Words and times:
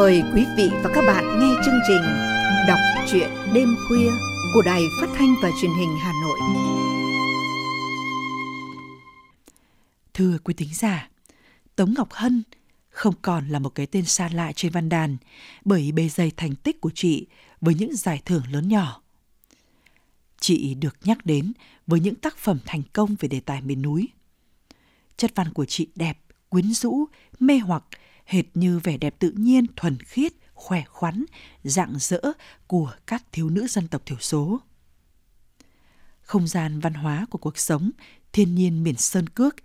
Mời 0.00 0.22
quý 0.34 0.44
vị 0.56 0.70
và 0.82 0.90
các 0.94 1.04
bạn 1.06 1.40
nghe 1.40 1.54
chương 1.64 1.80
trình 1.88 2.02
Đọc 2.68 2.78
truyện 3.10 3.30
đêm 3.54 3.76
khuya 3.88 4.10
của 4.54 4.62
Đài 4.66 4.82
Phát 5.00 5.06
thanh 5.14 5.34
và 5.42 5.50
Truyền 5.60 5.70
hình 5.70 5.96
Hà 6.00 6.12
Nội. 6.22 6.38
Thưa 10.14 10.38
quý 10.44 10.54
thính 10.54 10.74
giả, 10.74 11.10
Tống 11.76 11.94
Ngọc 11.96 12.08
Hân 12.12 12.42
không 12.90 13.14
còn 13.22 13.48
là 13.48 13.58
một 13.58 13.74
cái 13.74 13.86
tên 13.86 14.04
xa 14.04 14.30
lạ 14.32 14.52
trên 14.56 14.72
văn 14.72 14.88
đàn 14.88 15.16
bởi 15.64 15.92
bề 15.92 16.08
dày 16.08 16.32
thành 16.36 16.54
tích 16.54 16.80
của 16.80 16.90
chị 16.94 17.26
với 17.60 17.74
những 17.74 17.96
giải 17.96 18.22
thưởng 18.24 18.42
lớn 18.52 18.68
nhỏ. 18.68 19.02
Chị 20.40 20.74
được 20.74 20.96
nhắc 21.04 21.26
đến 21.26 21.52
với 21.86 22.00
những 22.00 22.14
tác 22.14 22.36
phẩm 22.36 22.58
thành 22.66 22.82
công 22.92 23.16
về 23.20 23.28
đề 23.28 23.40
tài 23.40 23.60
miền 23.60 23.82
núi. 23.82 24.08
Chất 25.16 25.32
văn 25.34 25.52
của 25.52 25.64
chị 25.64 25.88
đẹp, 25.94 26.18
quyến 26.48 26.72
rũ, 26.72 27.04
mê 27.40 27.58
hoặc, 27.58 27.84
hệt 28.30 28.44
như 28.54 28.78
vẻ 28.78 28.96
đẹp 28.96 29.14
tự 29.18 29.30
nhiên, 29.30 29.66
thuần 29.76 29.98
khiết, 29.98 30.32
khỏe 30.54 30.84
khoắn, 30.88 31.24
rạng 31.64 31.92
rỡ 31.98 32.20
của 32.66 32.92
các 33.06 33.24
thiếu 33.32 33.50
nữ 33.50 33.66
dân 33.66 33.88
tộc 33.88 34.02
thiểu 34.06 34.18
số. 34.20 34.60
Không 36.22 36.46
gian 36.46 36.80
văn 36.80 36.94
hóa 36.94 37.26
của 37.30 37.38
cuộc 37.38 37.58
sống, 37.58 37.90
thiên 38.32 38.54
nhiên 38.54 38.82
miền 38.82 38.96
Sơn 38.96 39.28
Cước, 39.28 39.56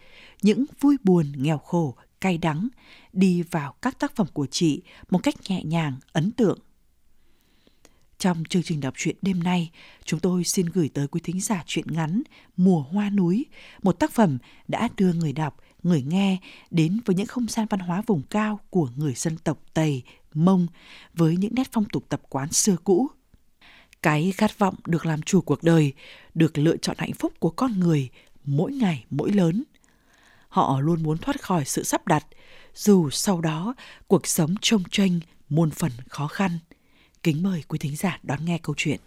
những 0.41 0.65
vui 0.79 0.97
buồn, 1.03 1.31
nghèo 1.35 1.57
khổ, 1.57 1.95
cay 2.21 2.37
đắng 2.37 2.67
đi 3.13 3.41
vào 3.41 3.75
các 3.81 3.99
tác 3.99 4.15
phẩm 4.15 4.27
của 4.33 4.47
chị 4.51 4.81
một 5.09 5.19
cách 5.23 5.35
nhẹ 5.49 5.63
nhàng, 5.63 5.97
ấn 6.11 6.31
tượng. 6.31 6.59
Trong 8.17 8.43
chương 8.49 8.63
trình 8.63 8.79
đọc 8.79 8.93
truyện 8.97 9.15
đêm 9.21 9.43
nay, 9.43 9.71
chúng 10.05 10.19
tôi 10.19 10.43
xin 10.43 10.65
gửi 10.65 10.89
tới 10.93 11.07
quý 11.07 11.21
thính 11.23 11.41
giả 11.41 11.63
truyện 11.65 11.85
ngắn 11.89 12.21
Mùa 12.57 12.81
Hoa 12.81 13.09
Núi, 13.09 13.45
một 13.83 13.91
tác 13.91 14.11
phẩm 14.11 14.37
đã 14.67 14.89
đưa 14.97 15.13
người 15.13 15.33
đọc, 15.33 15.57
người 15.85 16.03
nghe 16.03 16.37
đến 16.71 16.99
với 17.05 17.15
những 17.15 17.27
không 17.27 17.47
gian 17.47 17.67
văn 17.69 17.79
hóa 17.79 18.03
vùng 18.07 18.21
cao 18.29 18.59
của 18.69 18.89
người 18.95 19.13
dân 19.13 19.37
tộc 19.37 19.57
Tây, 19.73 20.03
Mông 20.33 20.67
với 21.13 21.37
những 21.37 21.55
nét 21.55 21.69
phong 21.71 21.85
tục 21.85 22.05
tập 22.09 22.21
quán 22.29 22.51
xưa 22.51 22.75
cũ. 22.83 23.07
Cái 24.01 24.33
khát 24.37 24.59
vọng 24.59 24.75
được 24.87 25.05
làm 25.05 25.21
chủ 25.21 25.41
cuộc 25.41 25.63
đời, 25.63 25.93
được 26.33 26.57
lựa 26.57 26.77
chọn 26.77 26.95
hạnh 26.99 27.13
phúc 27.13 27.33
của 27.39 27.49
con 27.49 27.79
người 27.79 28.09
mỗi 28.43 28.71
ngày 28.71 29.05
mỗi 29.09 29.31
lớn. 29.31 29.63
Họ 30.47 30.79
luôn 30.79 31.03
muốn 31.03 31.17
thoát 31.17 31.41
khỏi 31.41 31.65
sự 31.65 31.83
sắp 31.83 32.07
đặt, 32.07 32.25
dù 32.73 33.09
sau 33.09 33.41
đó 33.41 33.75
cuộc 34.07 34.27
sống 34.27 34.55
trông 34.61 34.83
tranh 34.91 35.19
muôn 35.49 35.71
phần 35.71 35.91
khó 36.09 36.27
khăn. 36.27 36.59
Kính 37.23 37.43
mời 37.43 37.63
quý 37.67 37.79
thính 37.79 37.95
giả 37.95 38.19
đón 38.23 38.45
nghe 38.45 38.57
câu 38.57 38.75
chuyện. 38.77 38.99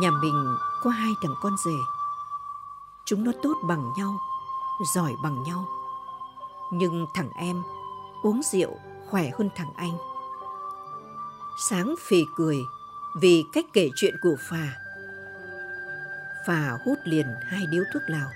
Nhà 0.00 0.10
mình 0.10 0.56
có 0.82 0.90
hai 0.90 1.12
thằng 1.22 1.34
con 1.40 1.56
rể. 1.64 1.76
Chúng 3.04 3.24
nó 3.24 3.32
tốt 3.42 3.54
bằng 3.62 3.92
nhau, 3.96 4.18
giỏi 4.94 5.12
bằng 5.22 5.42
nhau. 5.42 5.68
Nhưng 6.72 7.06
thằng 7.14 7.30
em 7.34 7.62
uống 8.22 8.40
rượu 8.52 8.78
khỏe 9.10 9.30
hơn 9.38 9.50
thằng 9.56 9.72
anh. 9.76 9.98
Sáng 11.68 11.94
phì 12.00 12.24
cười 12.36 12.58
vì 13.20 13.44
cách 13.52 13.64
kể 13.72 13.90
chuyện 13.96 14.14
của 14.22 14.36
Phà. 14.50 14.76
Phà 16.46 16.78
hút 16.84 16.98
liền 17.04 17.26
hai 17.46 17.66
điếu 17.70 17.84
thuốc 17.92 18.02
lào. 18.06 18.28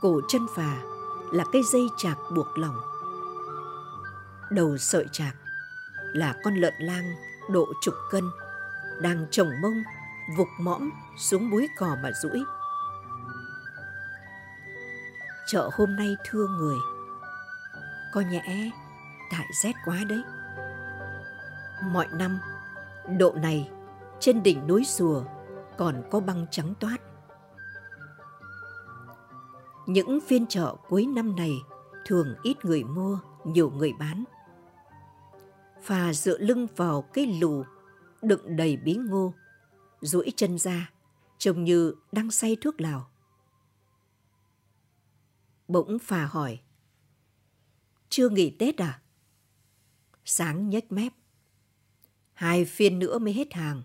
Cổ 0.00 0.20
chân 0.28 0.46
Phà 0.56 0.76
là 1.32 1.44
cây 1.52 1.62
dây 1.62 1.88
chạc 1.96 2.18
buộc 2.36 2.58
lòng. 2.58 2.80
Đầu 4.50 4.76
sợi 4.78 5.06
chạc 5.12 5.34
là 6.12 6.34
con 6.44 6.54
lợn 6.54 6.74
lang 6.78 7.14
độ 7.50 7.72
chục 7.82 7.94
cân 8.10 8.24
đang 9.00 9.26
trồng 9.30 9.50
mông 9.62 9.82
vục 10.36 10.48
mõm 10.60 10.90
xuống 11.16 11.50
búi 11.50 11.68
cỏ 11.76 11.96
mà 12.02 12.10
rũi. 12.22 12.44
Chợ 15.46 15.70
hôm 15.72 15.96
nay 15.96 16.16
thưa 16.24 16.46
người, 16.46 16.76
có 18.12 18.20
nhẽ 18.20 18.70
tại 19.30 19.46
rét 19.62 19.72
quá 19.84 19.96
đấy. 20.08 20.22
Mọi 21.82 22.06
năm, 22.12 22.38
độ 23.18 23.34
này 23.42 23.70
trên 24.20 24.42
đỉnh 24.42 24.66
núi 24.66 24.84
sùa 24.84 25.24
còn 25.78 26.02
có 26.10 26.20
băng 26.20 26.46
trắng 26.50 26.74
toát. 26.80 26.96
Những 29.86 30.20
phiên 30.20 30.46
chợ 30.46 30.74
cuối 30.88 31.06
năm 31.06 31.36
này 31.36 31.52
thường 32.06 32.34
ít 32.42 32.64
người 32.64 32.84
mua, 32.84 33.18
nhiều 33.44 33.70
người 33.70 33.92
bán. 33.98 34.24
Phà 35.82 36.12
dựa 36.12 36.38
lưng 36.38 36.66
vào 36.76 37.02
cây 37.02 37.26
lù 37.26 37.64
đựng 38.24 38.56
đầy 38.56 38.76
bí 38.76 38.94
ngô, 38.94 39.34
duỗi 40.00 40.32
chân 40.36 40.58
ra, 40.58 40.92
trông 41.38 41.64
như 41.64 41.94
đang 42.12 42.30
say 42.30 42.56
thuốc 42.60 42.80
lào. 42.80 43.10
Bỗng 45.68 45.98
phà 45.98 46.26
hỏi, 46.26 46.60
chưa 48.08 48.28
nghỉ 48.28 48.50
Tết 48.50 48.78
à? 48.78 49.00
Sáng 50.24 50.70
nhếch 50.70 50.92
mép, 50.92 51.12
hai 52.32 52.64
phiên 52.64 52.98
nữa 52.98 53.18
mới 53.18 53.32
hết 53.32 53.54
hàng. 53.54 53.82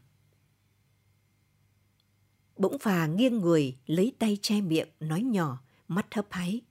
Bỗng 2.57 2.79
phà 2.79 3.06
nghiêng 3.06 3.38
người, 3.39 3.77
lấy 3.85 4.16
tay 4.19 4.38
che 4.41 4.61
miệng, 4.61 4.89
nói 5.00 5.21
nhỏ, 5.21 5.61
mắt 5.88 6.16
hấp 6.16 6.27
háy. 6.29 6.61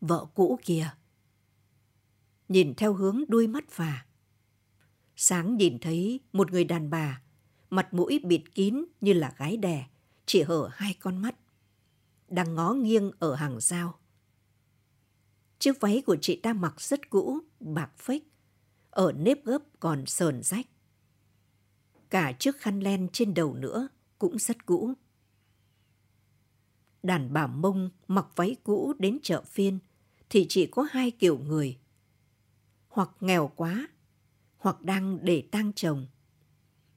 Vợ 0.00 0.26
cũ 0.34 0.58
kìa. 0.62 0.90
Nhìn 2.48 2.74
theo 2.74 2.94
hướng 2.94 3.24
đuôi 3.28 3.46
mắt 3.46 3.64
phà, 3.70 4.06
Sáng 5.16 5.56
nhìn 5.56 5.78
thấy 5.78 6.20
một 6.32 6.52
người 6.52 6.64
đàn 6.64 6.90
bà, 6.90 7.22
mặt 7.70 7.94
mũi 7.94 8.20
bịt 8.24 8.42
kín 8.54 8.84
như 9.00 9.12
là 9.12 9.34
gái 9.38 9.56
đẻ, 9.56 9.86
chỉ 10.26 10.42
hở 10.42 10.70
hai 10.72 10.94
con 11.00 11.16
mắt, 11.16 11.34
đang 12.28 12.54
ngó 12.54 12.72
nghiêng 12.72 13.10
ở 13.18 13.34
hàng 13.34 13.60
rào. 13.60 13.98
Chiếc 15.58 15.80
váy 15.80 16.02
của 16.06 16.16
chị 16.20 16.36
ta 16.36 16.52
mặc 16.52 16.80
rất 16.80 17.10
cũ, 17.10 17.38
bạc 17.60 17.90
phếch, 17.98 18.22
ở 18.90 19.12
nếp 19.12 19.44
gấp 19.44 19.62
còn 19.80 20.06
sờn 20.06 20.42
rách. 20.42 20.66
Cả 22.10 22.32
chiếc 22.38 22.56
khăn 22.56 22.80
len 22.80 23.08
trên 23.12 23.34
đầu 23.34 23.54
nữa 23.54 23.88
cũng 24.18 24.38
rất 24.38 24.66
cũ. 24.66 24.92
Đàn 27.02 27.32
bà 27.32 27.46
mông 27.46 27.90
mặc 28.08 28.26
váy 28.36 28.56
cũ 28.64 28.94
đến 28.98 29.18
chợ 29.22 29.42
phiên 29.46 29.78
thì 30.30 30.46
chỉ 30.48 30.66
có 30.66 30.86
hai 30.90 31.10
kiểu 31.10 31.38
người. 31.38 31.78
Hoặc 32.88 33.10
nghèo 33.20 33.52
quá 33.56 33.88
hoặc 34.64 34.82
đang 34.82 35.18
để 35.22 35.48
tang 35.52 35.72
chồng. 35.72 36.06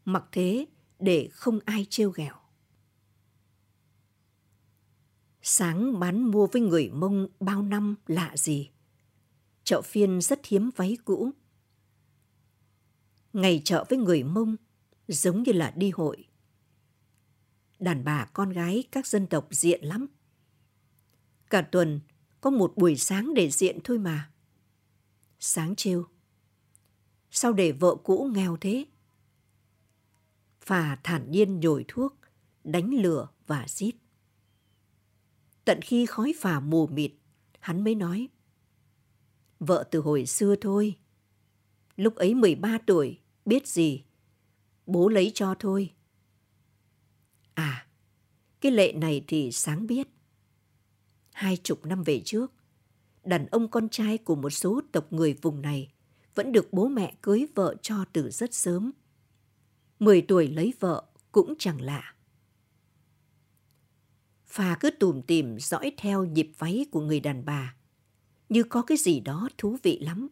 Mặc 0.05 0.25
thế, 0.31 0.65
để 0.99 1.29
không 1.31 1.59
ai 1.65 1.85
trêu 1.89 2.09
ghẹo. 2.09 2.35
Sáng 5.41 5.99
bán 5.99 6.31
mua 6.31 6.47
với 6.47 6.61
người 6.61 6.89
mông 6.89 7.27
bao 7.39 7.61
năm 7.61 7.95
lạ 8.05 8.33
gì. 8.37 8.69
Chợ 9.63 9.81
phiên 9.81 10.21
rất 10.21 10.45
hiếm 10.45 10.69
váy 10.75 10.97
cũ. 11.05 11.31
Ngày 13.33 13.61
chợ 13.65 13.85
với 13.89 13.99
người 13.99 14.23
mông 14.23 14.55
giống 15.07 15.43
như 15.43 15.51
là 15.51 15.73
đi 15.75 15.91
hội. 15.91 16.25
Đàn 17.79 18.03
bà 18.03 18.25
con 18.25 18.49
gái 18.49 18.83
các 18.91 19.07
dân 19.07 19.27
tộc 19.27 19.47
diện 19.51 19.83
lắm. 19.83 20.07
Cả 21.49 21.61
tuần 21.61 21.99
có 22.41 22.49
một 22.49 22.73
buổi 22.75 22.95
sáng 22.95 23.33
để 23.33 23.49
diện 23.49 23.79
thôi 23.83 23.97
mà. 23.97 24.31
Sáng 25.39 25.75
trêu 25.75 26.07
Sao 27.39 27.53
để 27.53 27.71
vợ 27.71 27.95
cũ 28.03 28.29
nghèo 28.33 28.57
thế? 28.61 28.85
Phà 30.61 30.95
thản 31.03 31.31
nhiên 31.31 31.59
nhồi 31.59 31.85
thuốc, 31.87 32.15
đánh 32.63 32.93
lửa 32.93 33.27
và 33.47 33.65
giết. 33.67 33.91
Tận 35.65 35.79
khi 35.81 36.05
khói 36.05 36.33
phà 36.39 36.59
mù 36.59 36.87
mịt, 36.87 37.11
hắn 37.59 37.83
mới 37.83 37.95
nói. 37.95 38.29
Vợ 39.59 39.87
từ 39.91 39.99
hồi 39.99 40.25
xưa 40.25 40.55
thôi. 40.61 40.95
Lúc 41.95 42.15
ấy 42.15 42.33
13 42.33 42.77
tuổi, 42.85 43.19
biết 43.45 43.67
gì. 43.67 44.03
Bố 44.85 45.09
lấy 45.09 45.31
cho 45.33 45.55
thôi. 45.59 45.93
À, 47.53 47.87
cái 48.61 48.71
lệ 48.71 48.93
này 48.93 49.23
thì 49.27 49.51
sáng 49.51 49.87
biết. 49.87 50.07
Hai 51.33 51.57
chục 51.57 51.85
năm 51.85 52.03
về 52.03 52.21
trước, 52.25 52.53
đàn 53.23 53.45
ông 53.45 53.67
con 53.67 53.89
trai 53.89 54.17
của 54.17 54.35
một 54.35 54.49
số 54.49 54.81
tộc 54.91 55.13
người 55.13 55.33
vùng 55.33 55.61
này 55.61 55.91
vẫn 56.37 56.51
được 56.51 56.73
bố 56.73 56.87
mẹ 56.87 57.15
cưới 57.21 57.45
vợ 57.55 57.75
cho 57.81 58.05
từ 58.13 58.29
rất 58.29 58.53
sớm. 58.53 58.91
Mười 59.99 60.21
tuổi 60.21 60.47
lấy 60.47 60.73
vợ 60.79 61.05
cũng 61.31 61.53
chẳng 61.59 61.81
lạ. 61.81 62.15
Phà 64.45 64.77
cứ 64.79 64.91
tùm 64.91 65.21
tìm 65.21 65.59
dõi 65.59 65.91
theo 65.97 66.25
nhịp 66.25 66.51
váy 66.57 66.85
của 66.91 67.01
người 67.01 67.19
đàn 67.19 67.45
bà, 67.45 67.75
như 68.49 68.63
có 68.63 68.81
cái 68.81 68.97
gì 68.97 69.19
đó 69.19 69.49
thú 69.57 69.77
vị 69.83 69.99
lắm. 69.99 70.27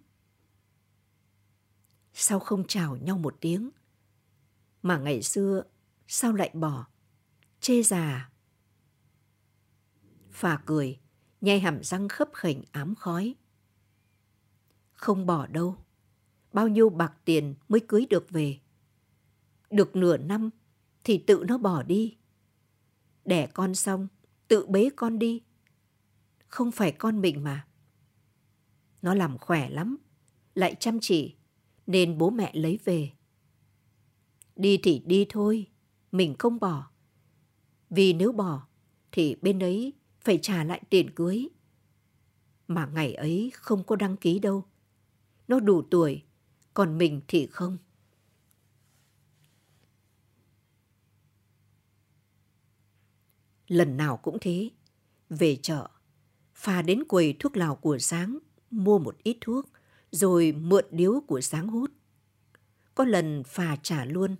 Sao 2.14 2.40
không 2.40 2.68
chào 2.68 2.98
nhau 2.98 3.18
một 3.18 3.38
tiếng? 3.42 3.70
Mà 4.82 4.98
ngày 4.98 5.24
xưa 5.24 5.64
sao 6.08 6.34
lại 6.34 6.50
bỏ? 6.54 6.88
Chê 7.60 7.84
già. 7.84 8.30
Phà 10.32 10.62
cười, 10.66 11.00
nhai 11.42 11.60
hàm 11.60 11.84
răng 11.84 12.08
khấp 12.08 12.30
khểnh 12.34 12.64
ám 12.72 12.96
khói. 12.96 13.36
Không 14.94 15.26
bỏ 15.26 15.48
đâu. 15.48 15.85
Bao 16.56 16.68
nhiêu 16.68 16.90
bạc 16.90 17.14
tiền 17.26 17.56
mới 17.70 17.82
cưới 17.88 18.06
được 18.10 18.30
về. 18.30 18.60
Được 19.70 19.96
nửa 19.96 20.18
năm 20.18 20.50
thì 21.04 21.18
tự 21.18 21.44
nó 21.48 21.58
bỏ 21.58 21.84
đi. 21.84 22.18
Đẻ 23.26 23.48
con 23.48 23.76
xong, 23.76 24.08
tự 24.48 24.66
bế 24.66 24.90
con 24.96 25.20
đi. 25.20 25.42
Không 26.48 26.72
phải 26.72 26.92
con 26.92 27.22
mình 27.22 27.44
mà. 27.44 27.68
Nó 29.02 29.14
làm 29.14 29.38
khỏe 29.38 29.70
lắm, 29.70 29.98
lại 30.54 30.76
chăm 30.80 31.00
chỉ, 31.02 31.36
nên 31.88 32.18
bố 32.18 32.30
mẹ 32.30 32.52
lấy 32.54 32.80
về. 32.84 33.12
Đi 34.56 34.80
thì 34.84 35.02
đi 35.06 35.26
thôi, 35.30 35.68
mình 36.12 36.36
không 36.40 36.60
bỏ. 36.60 36.92
Vì 37.90 38.14
nếu 38.14 38.32
bỏ, 38.32 38.68
thì 39.12 39.36
bên 39.42 39.60
ấy 39.60 39.94
phải 40.22 40.40
trả 40.42 40.64
lại 40.64 40.82
tiền 40.90 41.10
cưới. 41.16 41.48
Mà 42.68 42.86
ngày 42.86 43.14
ấy 43.14 43.52
không 43.54 43.84
có 43.84 43.96
đăng 43.96 44.18
ký 44.18 44.40
đâu. 44.40 44.66
Nó 45.48 45.60
đủ 45.60 45.82
tuổi, 45.82 46.24
còn 46.76 46.98
mình 46.98 47.22
thì 47.28 47.48
không. 47.48 47.78
Lần 53.68 53.98
nào 53.98 54.18
cũng 54.18 54.38
thế, 54.42 54.70
về 55.30 55.56
chợ, 55.56 55.90
phà 56.54 56.82
đến 56.82 57.04
quầy 57.04 57.36
thuốc 57.40 57.58
lào 57.58 57.76
của 57.76 57.98
sáng, 57.98 58.38
mua 58.72 59.00
một 59.00 59.18
ít 59.24 59.38
thuốc, 59.42 59.70
rồi 60.12 60.52
mượn 60.52 60.86
điếu 60.92 61.22
của 61.28 61.42
sáng 61.42 61.68
hút. 61.68 61.92
Có 62.96 63.06
lần 63.06 63.44
phà 63.44 63.76
trả 63.76 64.06
luôn, 64.06 64.36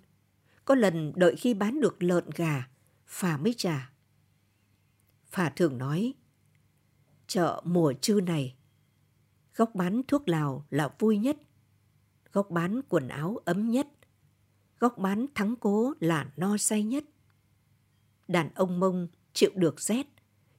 có 0.64 0.74
lần 0.74 1.12
đợi 1.16 1.36
khi 1.36 1.54
bán 1.54 1.80
được 1.80 2.02
lợn 2.02 2.24
gà, 2.34 2.68
phà 3.06 3.36
mới 3.36 3.54
trả. 3.56 3.92
Phà 5.26 5.50
thường 5.50 5.78
nói, 5.78 6.14
chợ 7.26 7.62
mùa 7.64 7.92
trư 7.92 8.20
này, 8.26 8.56
góc 9.54 9.74
bán 9.74 10.02
thuốc 10.08 10.28
lào 10.28 10.66
là 10.70 10.88
vui 10.98 11.18
nhất, 11.18 11.36
góc 12.36 12.50
bán 12.50 12.80
quần 12.88 13.08
áo 13.08 13.38
ấm 13.44 13.70
nhất, 13.70 13.88
góc 14.78 14.98
bán 14.98 15.26
thắng 15.34 15.56
cố 15.56 15.94
là 16.00 16.32
no 16.36 16.56
say 16.56 16.82
nhất. 16.82 17.04
Đàn 18.28 18.54
ông 18.54 18.80
mông 18.80 19.08
chịu 19.32 19.50
được 19.54 19.80
rét, 19.80 20.06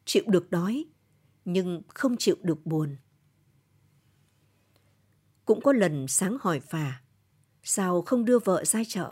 chịu 0.05 0.23
được 0.27 0.51
đói, 0.51 0.85
nhưng 1.45 1.81
không 1.87 2.17
chịu 2.17 2.35
được 2.41 2.65
buồn. 2.65 2.97
Cũng 5.45 5.61
có 5.61 5.73
lần 5.73 6.07
sáng 6.07 6.37
hỏi 6.41 6.59
Phà, 6.59 7.01
sao 7.63 8.01
không 8.01 8.25
đưa 8.25 8.39
vợ 8.39 8.63
ra 8.65 8.81
chợ? 8.87 9.11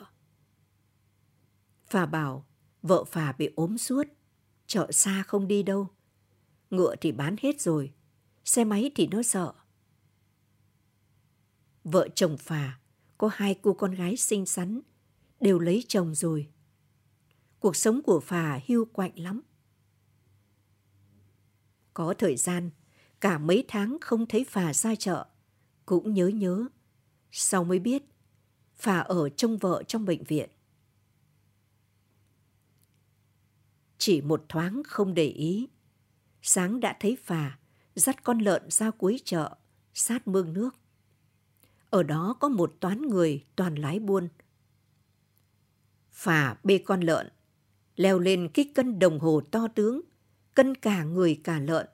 Phà 1.88 2.06
bảo, 2.06 2.45
vợ 2.81 3.03
Phà 3.03 3.31
bị 3.31 3.50
ốm 3.56 3.77
suốt, 3.77 4.07
chợ 4.67 4.91
xa 4.91 5.23
không 5.27 5.47
đi 5.47 5.63
đâu. 5.63 5.88
Ngựa 6.69 6.95
thì 6.95 7.12
bán 7.12 7.35
hết 7.41 7.62
rồi, 7.62 7.94
xe 8.45 8.63
máy 8.63 8.91
thì 8.95 9.07
nó 9.07 9.23
sợ. 9.23 9.53
Vợ 11.86 12.08
chồng 12.16 12.38
Phà 12.38 12.80
có 13.18 13.30
hai 13.34 13.60
cô 13.62 13.74
con 13.74 13.92
gái 13.92 14.18
xinh 14.18 14.46
xắn, 14.46 14.82
đều 15.40 15.60
lấy 15.60 15.84
chồng 15.88 16.16
rồi. 16.16 16.48
Cuộc 17.60 17.76
sống 17.76 18.02
của 18.02 18.20
Phà 18.20 18.60
hưu 18.68 18.86
quạnh 18.86 19.20
lắm. 19.20 19.42
Có 21.94 22.14
thời 22.18 22.36
gian, 22.36 22.70
cả 23.22 23.38
mấy 23.38 23.66
tháng 23.68 23.98
không 24.02 24.26
thấy 24.26 24.46
Phà 24.50 24.74
ra 24.74 24.96
chợ, 24.96 25.26
cũng 25.86 26.14
nhớ 26.14 26.28
nhớ. 26.28 26.68
Sau 27.32 27.64
mới 27.64 27.80
biết, 27.80 28.04
Phà 28.76 29.00
ở 29.00 29.30
trông 29.30 29.58
vợ 29.58 29.84
trong 29.88 30.06
bệnh 30.06 30.24
viện. 30.24 30.50
Chỉ 33.98 34.22
một 34.22 34.46
thoáng 34.50 34.82
không 34.88 35.14
để 35.14 35.28
ý, 35.28 35.70
sáng 36.42 36.80
đã 36.80 36.98
thấy 37.00 37.18
Phà 37.24 37.60
dắt 37.96 38.24
con 38.24 38.40
lợn 38.40 38.70
ra 38.70 38.92
cuối 38.92 39.22
chợ, 39.26 39.58
sát 39.94 40.28
mương 40.28 40.54
nước. 40.54 40.76
Ở 41.95 42.03
đó 42.03 42.36
có 42.39 42.50
một 42.50 42.75
toán 42.80 43.01
người 43.01 43.45
toàn 43.56 43.75
lái 43.75 44.00
buôn. 44.00 44.27
Phà 46.12 46.57
bê 46.63 46.77
con 46.77 47.01
lợn, 47.01 47.27
leo 47.95 48.19
lên 48.19 48.50
cái 48.53 48.71
cân 48.75 49.00
đồng 49.00 49.19
hồ 49.19 49.42
to 49.51 49.68
tướng, 49.68 50.01
cân 50.56 50.75
cả 50.75 51.03
người 51.03 51.42
cả 51.44 51.59
lợn. 51.59 51.88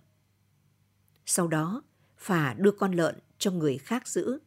Sau 1.25 1.47
đó, 1.47 1.83
Phà 2.17 2.53
đưa 2.53 2.71
con 2.71 2.91
lợn 2.91 3.19
cho 3.37 3.51
người 3.51 3.77
khác 3.77 4.07
giữ. 4.07 4.39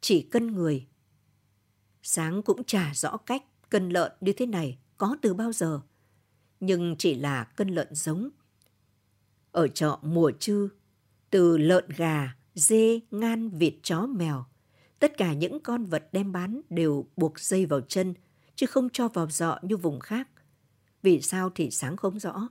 Chỉ 0.00 0.22
cân 0.22 0.46
người. 0.46 0.86
Sáng 2.02 2.42
cũng 2.42 2.64
chả 2.64 2.92
rõ 2.94 3.16
cách 3.16 3.42
cân 3.70 3.88
lợn 3.88 4.12
như 4.20 4.32
thế 4.32 4.46
này 4.46 4.78
có 4.98 5.16
từ 5.22 5.34
bao 5.34 5.52
giờ, 5.52 5.80
nhưng 6.60 6.96
chỉ 6.98 7.14
là 7.14 7.44
cân 7.44 7.68
lợn 7.68 7.94
giống. 7.94 8.30
Ở 9.52 9.68
chợ 9.68 9.98
mùa 10.02 10.32
trư, 10.38 10.68
từ 11.30 11.58
lợn 11.58 11.84
gà, 11.96 12.36
dê, 12.54 13.00
ngan, 13.10 13.50
vịt, 13.50 13.74
chó, 13.82 14.06
mèo, 14.06 14.44
tất 14.98 15.16
cả 15.16 15.32
những 15.32 15.60
con 15.60 15.86
vật 15.86 16.08
đem 16.12 16.32
bán 16.32 16.60
đều 16.70 17.06
buộc 17.16 17.40
dây 17.40 17.66
vào 17.66 17.80
chân, 17.80 18.14
chứ 18.54 18.66
không 18.66 18.88
cho 18.92 19.08
vào 19.08 19.30
dọ 19.30 19.58
như 19.62 19.76
vùng 19.76 20.00
khác. 20.00 20.28
Vì 21.02 21.20
sao 21.20 21.50
thì 21.54 21.70
sáng 21.70 21.96
không 21.96 22.18
rõ. 22.18 22.48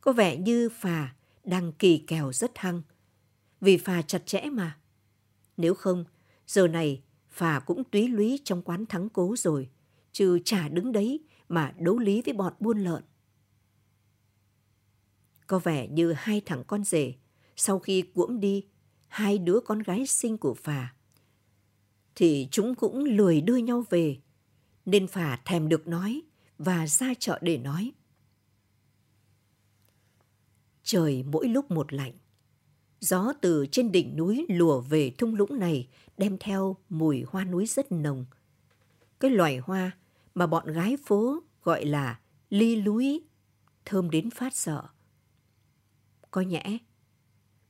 Có 0.00 0.12
vẻ 0.12 0.36
như 0.36 0.68
phà 0.68 1.14
đang 1.44 1.72
kỳ 1.72 1.98
kèo 1.98 2.32
rất 2.32 2.58
hăng. 2.58 2.82
Vì 3.60 3.76
phà 3.76 4.02
chặt 4.02 4.26
chẽ 4.26 4.44
mà. 4.52 4.78
Nếu 5.56 5.74
không, 5.74 6.04
giờ 6.46 6.68
này 6.68 7.02
phà 7.28 7.60
cũng 7.60 7.84
túy 7.84 8.08
lúy 8.08 8.40
trong 8.44 8.62
quán 8.62 8.86
thắng 8.86 9.08
cố 9.08 9.34
rồi, 9.38 9.70
chứ 10.12 10.38
chả 10.44 10.68
đứng 10.68 10.92
đấy 10.92 11.20
mà 11.48 11.74
đấu 11.78 11.98
lý 11.98 12.22
với 12.22 12.34
bọn 12.34 12.52
buôn 12.60 12.78
lợn. 12.78 13.02
Có 15.46 15.58
vẻ 15.58 15.88
như 15.88 16.12
hai 16.12 16.40
thằng 16.40 16.64
con 16.66 16.84
rể, 16.84 17.14
sau 17.56 17.78
khi 17.78 18.02
cuỗm 18.02 18.40
đi 18.40 18.66
hai 19.08 19.38
đứa 19.38 19.60
con 19.64 19.78
gái 19.78 20.06
sinh 20.06 20.38
của 20.38 20.54
phà, 20.54 20.93
thì 22.16 22.48
chúng 22.50 22.74
cũng 22.74 23.04
lười 23.04 23.40
đưa 23.40 23.56
nhau 23.56 23.84
về, 23.90 24.16
nên 24.86 25.06
phà 25.06 25.40
thèm 25.44 25.68
được 25.68 25.86
nói 25.86 26.22
và 26.58 26.86
ra 26.86 27.14
chợ 27.18 27.38
để 27.42 27.58
nói. 27.58 27.92
Trời 30.82 31.22
mỗi 31.22 31.48
lúc 31.48 31.70
một 31.70 31.92
lạnh. 31.92 32.12
Gió 33.00 33.32
từ 33.40 33.66
trên 33.72 33.92
đỉnh 33.92 34.16
núi 34.16 34.46
lùa 34.48 34.80
về 34.80 35.10
thung 35.18 35.34
lũng 35.34 35.58
này 35.58 35.88
đem 36.16 36.38
theo 36.38 36.76
mùi 36.88 37.24
hoa 37.28 37.44
núi 37.44 37.66
rất 37.66 37.92
nồng. 37.92 38.24
Cái 39.20 39.30
loài 39.30 39.58
hoa 39.58 39.90
mà 40.34 40.46
bọn 40.46 40.72
gái 40.72 40.96
phố 41.04 41.42
gọi 41.62 41.84
là 41.84 42.20
ly 42.50 42.76
lúi, 42.76 43.22
thơm 43.84 44.10
đến 44.10 44.30
phát 44.30 44.56
sợ. 44.56 44.82
Có 46.30 46.40
nhẽ, 46.40 46.78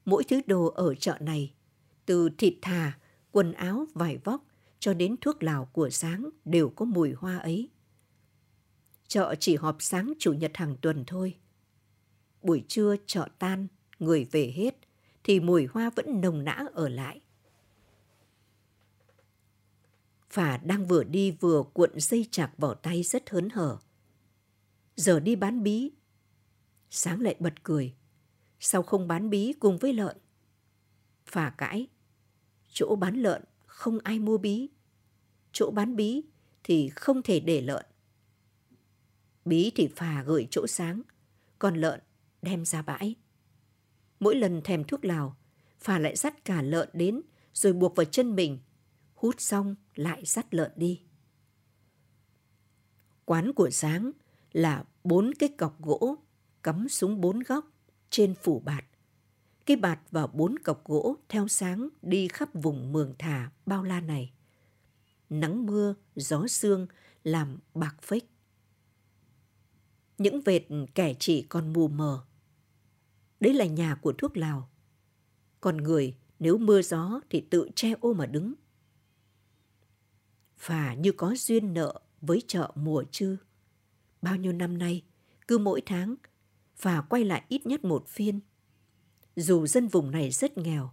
mỗi 0.05 0.25
thứ 0.25 0.41
đồ 0.47 0.67
ở 0.67 0.95
chợ 0.95 1.19
này, 1.21 1.55
từ 2.07 2.29
thịt 2.39 2.55
thà, 2.63 2.99
quần 3.35 3.53
áo, 3.53 3.87
vải 3.95 4.19
vóc 4.25 4.45
cho 4.79 4.95
đến 4.95 5.17
thuốc 5.21 5.43
lào 5.43 5.65
của 5.65 5.91
sáng 5.91 6.31
đều 6.45 6.69
có 6.69 6.85
mùi 6.85 7.13
hoa 7.13 7.39
ấy. 7.39 7.71
Chợ 9.09 9.35
chỉ 9.41 9.57
họp 9.57 9.77
sáng 9.81 10.13
chủ 10.19 10.33
nhật 10.33 10.51
hàng 10.55 10.77
tuần 10.81 11.05
thôi 11.07 11.35
buổi 12.45 12.65
trưa 12.69 12.97
chợ 13.07 13.29
tan, 13.39 13.67
người 13.99 14.25
về 14.25 14.53
hết, 14.57 14.75
thì 15.25 15.41
mùi 15.41 15.67
hoa 15.67 15.91
vẫn 15.91 16.21
nồng 16.21 16.45
nã 16.45 16.67
ở 16.73 16.89
lại. 16.89 17.21
Phà 20.31 20.57
đang 20.57 20.87
vừa 20.87 21.05
đi 21.05 21.31
vừa 21.31 21.63
cuộn 21.73 22.01
dây 22.01 22.29
chạc 22.31 22.51
vào 22.59 22.75
tay 22.75 23.03
rất 23.03 23.31
hớn 23.31 23.49
hở. 23.51 23.79
Giờ 24.97 25.21
đi 25.21 25.37
bán 25.37 25.63
bí. 25.63 25.93
Sáng 26.91 27.21
lại 27.21 27.37
bật 27.39 27.63
cười. 27.63 27.95
Sao 28.61 28.83
không 28.83 29.09
bán 29.09 29.31
bí 29.31 29.53
cùng 29.61 29.79
với 29.79 29.93
lợn? 29.93 30.17
Phà 31.27 31.51
cãi. 31.51 31.87
Chỗ 32.75 32.97
bán 32.97 33.17
lợn 33.17 33.43
không 33.67 33.99
ai 34.05 34.19
mua 34.19 34.39
bí. 34.39 34.69
Chỗ 35.53 35.71
bán 35.71 35.97
bí 35.97 36.23
thì 36.65 36.89
không 36.89 37.23
thể 37.23 37.41
để 37.41 37.61
lợn. 37.61 37.87
Bí 39.45 39.73
thì 39.75 39.89
phà 39.97 40.23
gửi 40.23 40.47
chỗ 40.51 40.67
sáng, 40.67 41.03
còn 41.59 41.77
lợn 41.77 42.01
đem 42.43 42.65
ra 42.65 42.83
bãi. 42.83 43.15
Mỗi 44.21 44.35
lần 44.35 44.61
thèm 44.65 44.85
thuốc 44.85 45.05
lào, 45.05 45.37
Phà 45.81 45.99
lại 45.99 46.17
dắt 46.17 46.45
cả 46.45 46.63
lợn 46.63 46.89
đến 46.93 47.23
rồi 47.53 47.73
buộc 47.73 47.97
vào 47.97 48.05
chân 48.05 48.37
mình, 48.37 48.59
hút 49.15 49.35
xong 49.39 49.75
lại 49.95 50.23
dắt 50.25 50.55
lợn 50.55 50.73
đi. 50.77 51.03
Quán 53.25 53.53
của 53.53 53.71
Sáng 53.71 54.11
là 54.53 54.85
bốn 55.05 55.35
cái 55.39 55.49
cọc 55.49 55.83
gỗ 55.83 56.17
cắm 56.63 56.89
xuống 56.89 57.21
bốn 57.21 57.41
góc 57.41 57.71
trên 58.11 58.35
phủ 58.35 58.61
bạt. 58.61 58.85
Cái 59.67 59.77
bạt 59.77 60.01
và 60.11 60.27
bốn 60.27 60.59
cọc 60.59 60.85
gỗ 60.85 61.17
theo 61.29 61.49
sáng 61.49 61.89
đi 62.03 62.29
khắp 62.29 62.49
vùng 62.55 62.93
mường 62.93 63.15
thả 63.19 63.51
bao 63.67 63.83
la 63.83 64.01
này. 64.01 64.33
Nắng 65.31 65.67
mưa, 65.67 65.95
gió 66.17 66.47
sương 66.47 66.87
làm 67.25 67.59
bạc 67.75 67.97
phếch. 68.03 68.25
Những 70.19 70.41
vệt 70.41 70.63
kẻ 70.95 71.15
chỉ 71.19 71.43
còn 71.43 71.73
mù 71.73 71.89
mờ 71.89 72.25
Đấy 73.41 73.55
là 73.55 73.67
nhà 73.67 73.95
của 73.95 74.13
thuốc 74.19 74.37
lào. 74.37 74.69
Còn 75.61 75.77
người 75.77 76.17
nếu 76.39 76.59
mưa 76.59 76.83
gió 76.83 77.21
thì 77.31 77.41
tự 77.41 77.69
che 77.75 77.93
ô 78.01 78.13
mà 78.13 78.27
đứng. 78.27 78.55
Phà 80.57 80.95
như 80.95 81.13
có 81.13 81.35
duyên 81.39 81.75
nợ 81.75 82.01
với 82.21 82.43
chợ 82.47 82.73
mùa 82.75 83.05
chư. 83.11 83.37
Bao 84.23 84.37
nhiêu 84.37 84.53
năm 84.53 84.79
nay, 84.79 85.03
cứ 85.49 85.59
mỗi 85.59 85.83
tháng, 85.87 86.15
và 86.81 87.01
quay 87.01 87.25
lại 87.25 87.45
ít 87.49 87.67
nhất 87.67 87.85
một 87.85 88.09
phiên. 88.09 88.41
Dù 89.37 89.67
dân 89.67 89.89
vùng 89.89 90.11
này 90.11 90.31
rất 90.31 90.59
nghèo, 90.59 90.91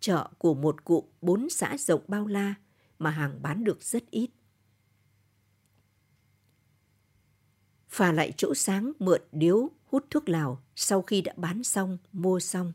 chợ 0.00 0.28
của 0.38 0.54
một 0.54 0.84
cụ 0.84 1.08
bốn 1.20 1.50
xã 1.50 1.76
rộng 1.78 2.02
bao 2.08 2.26
la 2.26 2.54
mà 2.98 3.10
hàng 3.10 3.42
bán 3.42 3.64
được 3.64 3.82
rất 3.82 4.10
ít. 4.10 4.30
Phà 7.88 8.12
lại 8.12 8.32
chỗ 8.36 8.54
sáng 8.54 8.92
mượn 8.98 9.20
điếu 9.32 9.70
hút 9.84 10.06
thuốc 10.10 10.28
lào 10.28 10.62
sau 10.76 11.02
khi 11.02 11.20
đã 11.20 11.34
bán 11.36 11.64
xong, 11.64 11.98
mua 12.12 12.40
xong. 12.40 12.72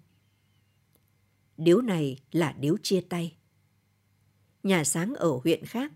Điếu 1.58 1.82
này 1.82 2.20
là 2.32 2.52
điếu 2.52 2.78
chia 2.84 3.02
tay. 3.02 3.38
Nhà 4.64 4.84
sáng 4.84 5.16
ở 5.16 5.40
huyện 5.44 5.66
khác, 5.66 5.92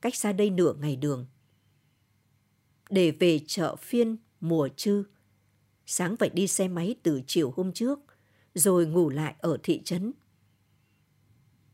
cách 0.00 0.14
xa 0.14 0.32
đây 0.32 0.50
nửa 0.50 0.74
ngày 0.74 0.96
đường. 0.96 1.26
Để 2.90 3.10
về 3.10 3.40
chợ 3.46 3.76
phiên 3.76 4.16
mùa 4.40 4.68
trư, 4.76 5.04
sáng 5.86 6.16
phải 6.16 6.30
đi 6.30 6.46
xe 6.46 6.68
máy 6.68 6.94
từ 7.02 7.22
chiều 7.26 7.52
hôm 7.56 7.72
trước, 7.72 8.00
rồi 8.54 8.86
ngủ 8.86 9.10
lại 9.10 9.34
ở 9.38 9.58
thị 9.62 9.82
trấn. 9.84 10.12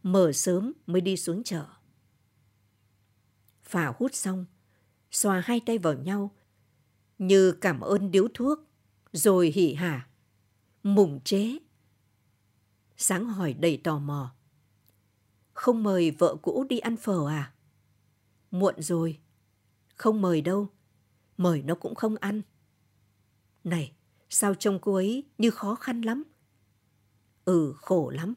Mở 0.02 0.32
sớm 0.32 0.72
mới 0.86 1.00
đi 1.00 1.16
xuống 1.16 1.42
chợ. 1.42 1.66
Phà 3.62 3.92
hút 3.98 4.14
xong, 4.14 4.46
xoa 5.10 5.40
hai 5.40 5.60
tay 5.66 5.78
vào 5.78 5.94
nhau, 5.94 6.30
như 7.18 7.52
cảm 7.52 7.80
ơn 7.80 8.10
điếu 8.10 8.28
thuốc, 8.34 8.58
rồi 9.12 9.52
hỉ 9.54 9.74
hả, 9.74 10.08
mùng 10.82 11.20
chế. 11.24 11.58
Sáng 12.96 13.24
hỏi 13.24 13.52
đầy 13.54 13.76
tò 13.76 13.98
mò. 13.98 14.34
Không 15.52 15.82
mời 15.82 16.10
vợ 16.10 16.36
cũ 16.42 16.66
đi 16.68 16.78
ăn 16.78 16.96
phở 16.96 17.28
à? 17.28 17.52
Muộn 18.50 18.74
rồi. 18.82 19.18
Không 19.96 20.22
mời 20.22 20.40
đâu. 20.40 20.68
Mời 21.36 21.62
nó 21.62 21.74
cũng 21.74 21.94
không 21.94 22.16
ăn. 22.16 22.42
Này, 23.64 23.92
sao 24.30 24.54
trông 24.54 24.78
cô 24.82 24.94
ấy 24.94 25.24
như 25.38 25.50
khó 25.50 25.74
khăn 25.74 26.02
lắm? 26.02 26.24
Ừ, 27.44 27.72
khổ 27.76 28.10
lắm. 28.10 28.34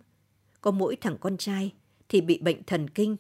Có 0.62 0.72
mỗi 0.72 0.96
thằng 0.96 1.18
con 1.22 1.38
trai 1.38 1.74
thì 2.10 2.22
bị 2.22 2.38
bệnh 2.38 2.64
thần 2.64 2.90
kinh. 2.90 3.18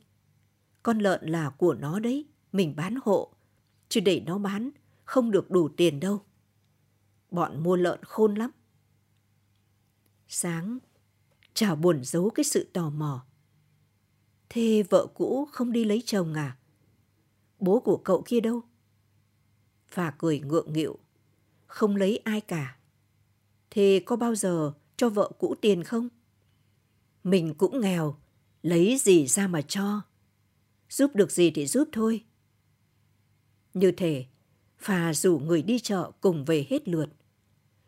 Con 0.83 0.99
lợn 0.99 1.25
là 1.25 1.49
của 1.49 1.73
nó 1.73 1.99
đấy, 1.99 2.25
mình 2.51 2.75
bán 2.75 2.95
hộ. 3.05 3.33
Chứ 3.89 3.99
để 3.99 4.23
nó 4.25 4.37
bán, 4.37 4.69
không 5.05 5.31
được 5.31 5.51
đủ 5.51 5.69
tiền 5.77 5.99
đâu. 5.99 6.21
Bọn 7.31 7.63
mua 7.63 7.75
lợn 7.75 8.03
khôn 8.03 8.35
lắm. 8.35 8.51
Sáng, 10.27 10.79
chả 11.53 11.75
buồn 11.75 12.03
giấu 12.03 12.29
cái 12.29 12.43
sự 12.43 12.69
tò 12.73 12.89
mò. 12.89 13.25
Thế 14.49 14.83
vợ 14.89 15.07
cũ 15.13 15.47
không 15.51 15.71
đi 15.71 15.85
lấy 15.85 16.03
chồng 16.05 16.33
à? 16.33 16.57
Bố 17.59 17.79
của 17.79 17.97
cậu 17.97 18.23
kia 18.25 18.39
đâu? 18.39 18.61
Và 19.93 20.11
cười 20.11 20.39
ngượng 20.39 20.73
nghịu. 20.73 20.99
Không 21.65 21.95
lấy 21.95 22.17
ai 22.17 22.41
cả. 22.41 22.77
Thế 23.69 24.03
có 24.05 24.15
bao 24.15 24.35
giờ 24.35 24.73
cho 24.97 25.09
vợ 25.09 25.31
cũ 25.39 25.55
tiền 25.61 25.83
không? 25.83 26.09
Mình 27.23 27.53
cũng 27.53 27.81
nghèo, 27.81 28.15
lấy 28.63 28.97
gì 28.97 29.27
ra 29.27 29.47
mà 29.47 29.61
cho. 29.61 30.01
Giúp 30.89 31.11
được 31.15 31.31
gì 31.31 31.51
thì 31.51 31.65
giúp 31.65 31.89
thôi. 31.91 32.23
Như 33.73 33.91
thể, 33.91 34.25
Phà 34.83 35.13
rủ 35.13 35.39
người 35.39 35.61
đi 35.61 35.79
chợ 35.79 36.11
cùng 36.21 36.45
về 36.45 36.65
hết 36.69 36.87
lượt. 36.87 37.09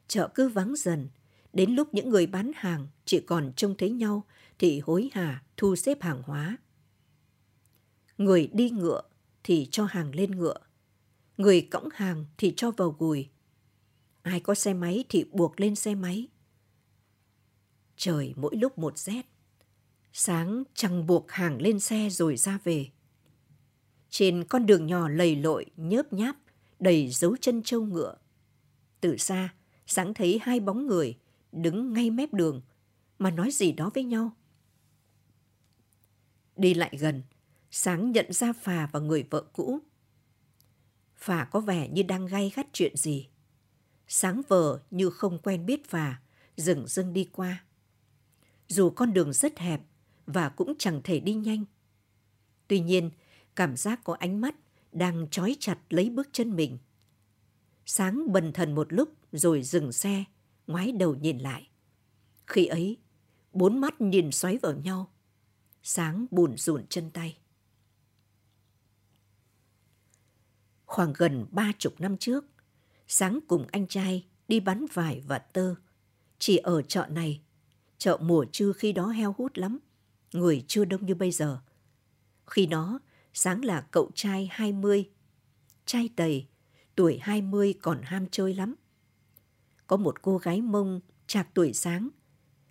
Chợ 0.08 0.30
cứ 0.36 0.50
vắng 0.50 0.74
dần, 0.78 1.08
đến 1.54 1.76
lúc 1.76 1.94
những 1.94 2.10
người 2.10 2.28
bán 2.28 2.52
hàng 2.56 2.88
chỉ 3.06 3.20
còn 3.20 3.54
trông 3.56 3.76
thấy 3.78 3.90
nhau 3.90 4.24
thì 4.60 4.80
hối 4.80 5.10
hả 5.14 5.44
thu 5.58 5.76
xếp 5.76 6.02
hàng 6.02 6.22
hóa. 6.26 6.58
Người 8.18 8.50
đi 8.54 8.70
ngựa 8.70 9.02
thì 9.44 9.68
cho 9.72 9.86
hàng 9.86 10.16
lên 10.16 10.32
ngựa. 10.32 10.58
Người 11.38 11.62
cõng 11.62 11.90
hàng 11.94 12.26
thì 12.38 12.54
cho 12.58 12.72
vào 12.72 12.96
gùi. 13.00 13.30
Ai 14.22 14.40
có 14.40 14.56
xe 14.56 14.74
máy 14.74 15.04
thì 15.10 15.24
buộc 15.32 15.60
lên 15.60 15.76
xe 15.76 15.96
máy. 15.96 16.28
Trời 17.98 18.34
mỗi 18.38 18.56
lúc 18.56 18.78
một 18.78 18.98
rét. 18.98 19.22
Sáng 20.14 20.64
chẳng 20.74 21.08
buộc 21.08 21.32
hàng 21.32 21.62
lên 21.62 21.80
xe 21.80 22.10
rồi 22.10 22.38
ra 22.38 22.60
về. 22.64 22.90
Trên 24.10 24.44
con 24.44 24.66
đường 24.66 24.86
nhỏ 24.86 25.10
lầy 25.10 25.36
lội, 25.36 25.66
nhớp 25.78 26.14
nháp, 26.14 26.36
đầy 26.80 27.08
dấu 27.08 27.38
chân 27.38 27.64
trâu 27.64 27.86
ngựa. 27.86 28.18
Từ 29.02 29.18
xa, 29.18 29.54
sáng 29.88 30.14
thấy 30.14 30.40
hai 30.42 30.60
bóng 30.60 30.88
người 30.88 31.18
đứng 31.52 31.94
ngay 31.94 32.10
mép 32.10 32.34
đường 32.34 32.62
mà 33.20 33.32
nói 33.32 33.52
gì 33.52 33.72
đó 33.72 33.92
với 33.94 34.04
nhau. 34.04 34.32
Đi 36.58 36.74
lại 36.74 36.98
gần, 37.00 37.24
sáng 37.72 38.12
nhận 38.12 38.34
ra 38.34 38.54
Phà 38.54 38.90
và 38.92 39.00
người 39.00 39.24
vợ 39.30 39.42
cũ. 39.54 39.80
Phà 41.16 41.46
có 41.46 41.60
vẻ 41.60 41.90
như 41.90 42.04
đang 42.04 42.26
gay 42.26 42.52
gắt 42.56 42.68
chuyện 42.74 42.96
gì. 42.96 43.28
Sáng 44.08 44.42
vờ 44.48 44.80
như 44.92 45.10
không 45.10 45.40
quen 45.40 45.66
biết 45.66 45.90
Phà, 45.90 46.22
dừng 46.58 46.88
dưng 46.88 47.14
đi 47.14 47.30
qua. 47.32 47.65
Dù 48.68 48.90
con 48.90 49.14
đường 49.14 49.34
rất 49.34 49.60
hẹp 49.60 49.82
và 50.26 50.50
cũng 50.50 50.74
chẳng 50.80 51.02
thể 51.04 51.20
đi 51.20 51.34
nhanh. 51.34 51.66
Tuy 52.68 52.80
nhiên, 52.80 53.10
cảm 53.56 53.76
giác 53.78 54.00
có 54.04 54.14
ánh 54.14 54.42
mắt 54.42 54.56
đang 54.92 55.28
trói 55.32 55.56
chặt 55.60 55.78
lấy 55.90 56.10
bước 56.10 56.30
chân 56.32 56.56
mình. 56.56 56.78
Sáng 57.86 58.32
bần 58.32 58.54
thần 58.54 58.76
một 58.76 58.94
lúc 58.94 59.10
rồi 59.32 59.64
dừng 59.64 59.92
xe, 59.92 60.24
ngoái 60.68 60.92
đầu 60.92 61.16
nhìn 61.16 61.38
lại. 61.38 61.70
Khi 62.48 62.66
ấy, 62.66 62.98
bốn 63.54 63.82
mắt 63.82 64.02
nhìn 64.02 64.32
xoáy 64.32 64.58
vào 64.58 64.74
nhau. 64.74 65.12
Sáng 65.84 66.26
buồn 66.32 66.58
rùn 66.58 66.86
chân 66.88 67.12
tay. 67.12 67.38
Khoảng 70.86 71.14
gần 71.18 71.46
ba 71.52 71.72
chục 71.80 72.02
năm 72.02 72.18
trước, 72.18 72.46
Sáng 73.08 73.40
cùng 73.48 73.68
anh 73.72 73.88
trai 73.88 74.26
đi 74.48 74.60
bán 74.60 74.86
vải 74.94 75.22
và 75.28 75.40
tơ. 75.40 75.76
Chỉ 76.40 76.58
ở 76.58 76.82
chợ 76.82 77.08
này, 77.10 77.42
chợ 77.98 78.18
mùa 78.22 78.46
trưa 78.52 78.74
khi 78.74 78.92
đó 78.92 79.08
heo 79.08 79.36
hút 79.38 79.58
lắm, 79.58 79.80
người 80.34 80.64
chưa 80.68 80.86
đông 80.86 81.06
như 81.06 81.16
bây 81.16 81.32
giờ. 81.32 81.60
Khi 82.46 82.66
đó, 82.66 83.00
Sáng 83.38 83.66
là 83.66 83.82
cậu 83.82 84.12
trai 84.16 84.50
20, 84.52 85.10
trai 85.86 86.10
tầy, 86.16 86.48
tuổi 86.96 87.20
20 87.22 87.74
còn 87.82 88.02
ham 88.04 88.28
chơi 88.32 88.54
lắm. 88.54 88.76
Có 89.88 89.98
một 89.98 90.22
cô 90.22 90.38
gái 90.38 90.62
mông 90.62 91.00
chạc 91.28 91.50
tuổi 91.54 91.74
sáng, 91.74 92.10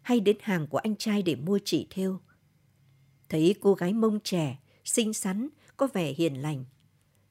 hay 0.03 0.21
đến 0.21 0.37
hàng 0.41 0.67
của 0.67 0.79
anh 0.79 0.97
trai 0.97 1.23
để 1.23 1.35
mua 1.35 1.59
chỉ 1.65 1.87
thêu. 1.91 2.21
Thấy 3.29 3.55
cô 3.61 3.75
gái 3.75 3.93
mông 3.93 4.21
trẻ, 4.25 4.59
xinh 4.85 5.15
xắn, 5.15 5.49
có 5.77 5.89
vẻ 5.93 6.13
hiền 6.13 6.43
lành. 6.43 6.65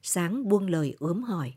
Sáng 0.02 0.48
buông 0.48 0.70
lời 0.70 0.96
ướm 0.98 1.22
hỏi. 1.22 1.54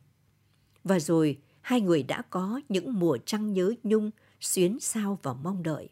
Và 0.84 1.00
rồi 1.00 1.42
hai 1.62 1.82
người 1.82 2.04
đã 2.04 2.22
có 2.22 2.62
những 2.70 3.00
mùa 3.00 3.18
trăng 3.26 3.54
nhớ 3.54 3.74
nhung, 3.84 4.12
xuyến 4.40 4.80
sao 4.80 5.20
và 5.24 5.34
mong 5.34 5.64
đợi. 5.64 5.90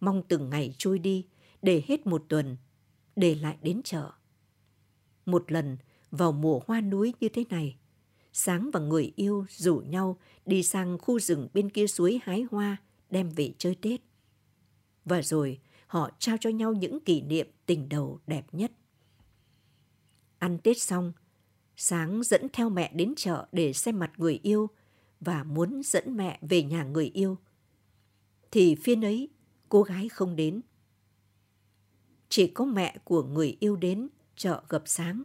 Mong 0.00 0.22
từng 0.28 0.50
ngày 0.50 0.74
trôi 0.78 0.98
đi, 0.98 1.26
để 1.62 1.82
hết 1.86 2.06
một 2.06 2.24
tuần, 2.28 2.56
để 3.16 3.34
lại 3.34 3.56
đến 3.62 3.80
chợ. 3.84 4.10
Một 5.26 5.52
lần, 5.52 5.76
vào 6.10 6.32
mùa 6.32 6.60
hoa 6.66 6.80
núi 6.80 7.14
như 7.20 7.28
thế 7.28 7.44
này, 7.50 7.76
Sáng 8.32 8.70
và 8.72 8.80
người 8.80 9.12
yêu 9.16 9.46
rủ 9.50 9.76
nhau 9.76 10.18
đi 10.46 10.62
sang 10.62 10.98
khu 10.98 11.18
rừng 11.18 11.48
bên 11.54 11.70
kia 11.70 11.86
suối 11.86 12.20
hái 12.22 12.44
hoa, 12.50 12.76
đem 13.10 13.30
về 13.30 13.52
chơi 13.58 13.74
Tết. 13.74 14.00
Và 15.04 15.22
rồi 15.22 15.60
họ 15.86 16.10
trao 16.18 16.36
cho 16.40 16.50
nhau 16.50 16.72
những 16.72 17.00
kỷ 17.00 17.20
niệm 17.20 17.46
tình 17.66 17.88
đầu 17.88 18.20
đẹp 18.26 18.46
nhất. 18.52 18.72
Ăn 20.38 20.58
Tết 20.58 20.80
xong, 20.80 21.12
Sáng 21.76 22.22
dẫn 22.22 22.46
theo 22.52 22.70
mẹ 22.70 22.92
đến 22.94 23.14
chợ 23.16 23.46
để 23.52 23.72
xem 23.72 23.98
mặt 23.98 24.12
người 24.16 24.40
yêu 24.42 24.68
và 25.20 25.44
muốn 25.44 25.82
dẫn 25.84 26.16
mẹ 26.16 26.38
về 26.42 26.62
nhà 26.62 26.84
người 26.84 27.10
yêu. 27.14 27.38
Thì 28.50 28.74
phiên 28.74 29.04
ấy, 29.04 29.28
cô 29.68 29.82
gái 29.82 30.08
không 30.08 30.36
đến. 30.36 30.60
Chỉ 32.28 32.46
có 32.46 32.64
mẹ 32.64 32.98
của 33.04 33.22
người 33.22 33.56
yêu 33.60 33.76
đến 33.76 34.08
chợ 34.36 34.62
gặp 34.68 34.82
Sáng. 34.86 35.22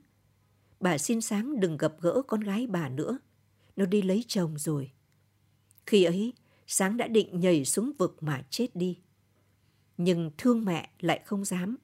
Bà 0.79 0.97
xin 0.97 1.21
Sáng 1.21 1.59
đừng 1.59 1.77
gặp 1.77 1.93
gỡ 2.01 2.21
con 2.27 2.41
gái 2.41 2.67
bà 2.67 2.89
nữa. 2.89 3.17
Nó 3.75 3.85
đi 3.85 4.01
lấy 4.01 4.23
chồng 4.27 4.57
rồi. 4.57 4.91
Khi 5.85 6.03
ấy, 6.03 6.33
Sáng 6.67 6.97
đã 6.97 7.07
định 7.07 7.39
nhảy 7.39 7.65
xuống 7.65 7.91
vực 7.97 8.23
mà 8.23 8.43
chết 8.49 8.75
đi. 8.75 8.99
Nhưng 9.97 10.31
thương 10.37 10.65
mẹ 10.65 10.89
lại 10.99 11.21
không 11.25 11.45
dám. 11.45 11.77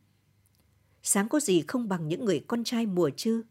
Sáng 1.04 1.30
có 1.30 1.40
gì 1.40 1.64
không 1.68 1.90
bằng 1.90 2.08
những 2.08 2.26
người 2.26 2.44
con 2.48 2.64
trai 2.64 2.86
mùa 2.86 3.10
chứ? 3.18 3.44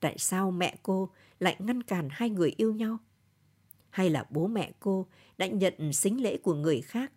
Tại 0.00 0.18
sao 0.18 0.50
mẹ 0.50 0.76
cô 0.82 1.10
lại 1.40 1.56
ngăn 1.58 1.82
cản 1.82 2.08
hai 2.10 2.30
người 2.30 2.52
yêu 2.56 2.74
nhau? 2.74 2.98
Hay 3.90 4.10
là 4.10 4.26
bố 4.30 4.46
mẹ 4.46 4.72
cô 4.80 5.06
đã 5.38 5.46
nhận 5.46 5.92
xính 5.92 6.22
lễ 6.22 6.36
của 6.36 6.54
người 6.54 6.80
khác? 6.80 7.12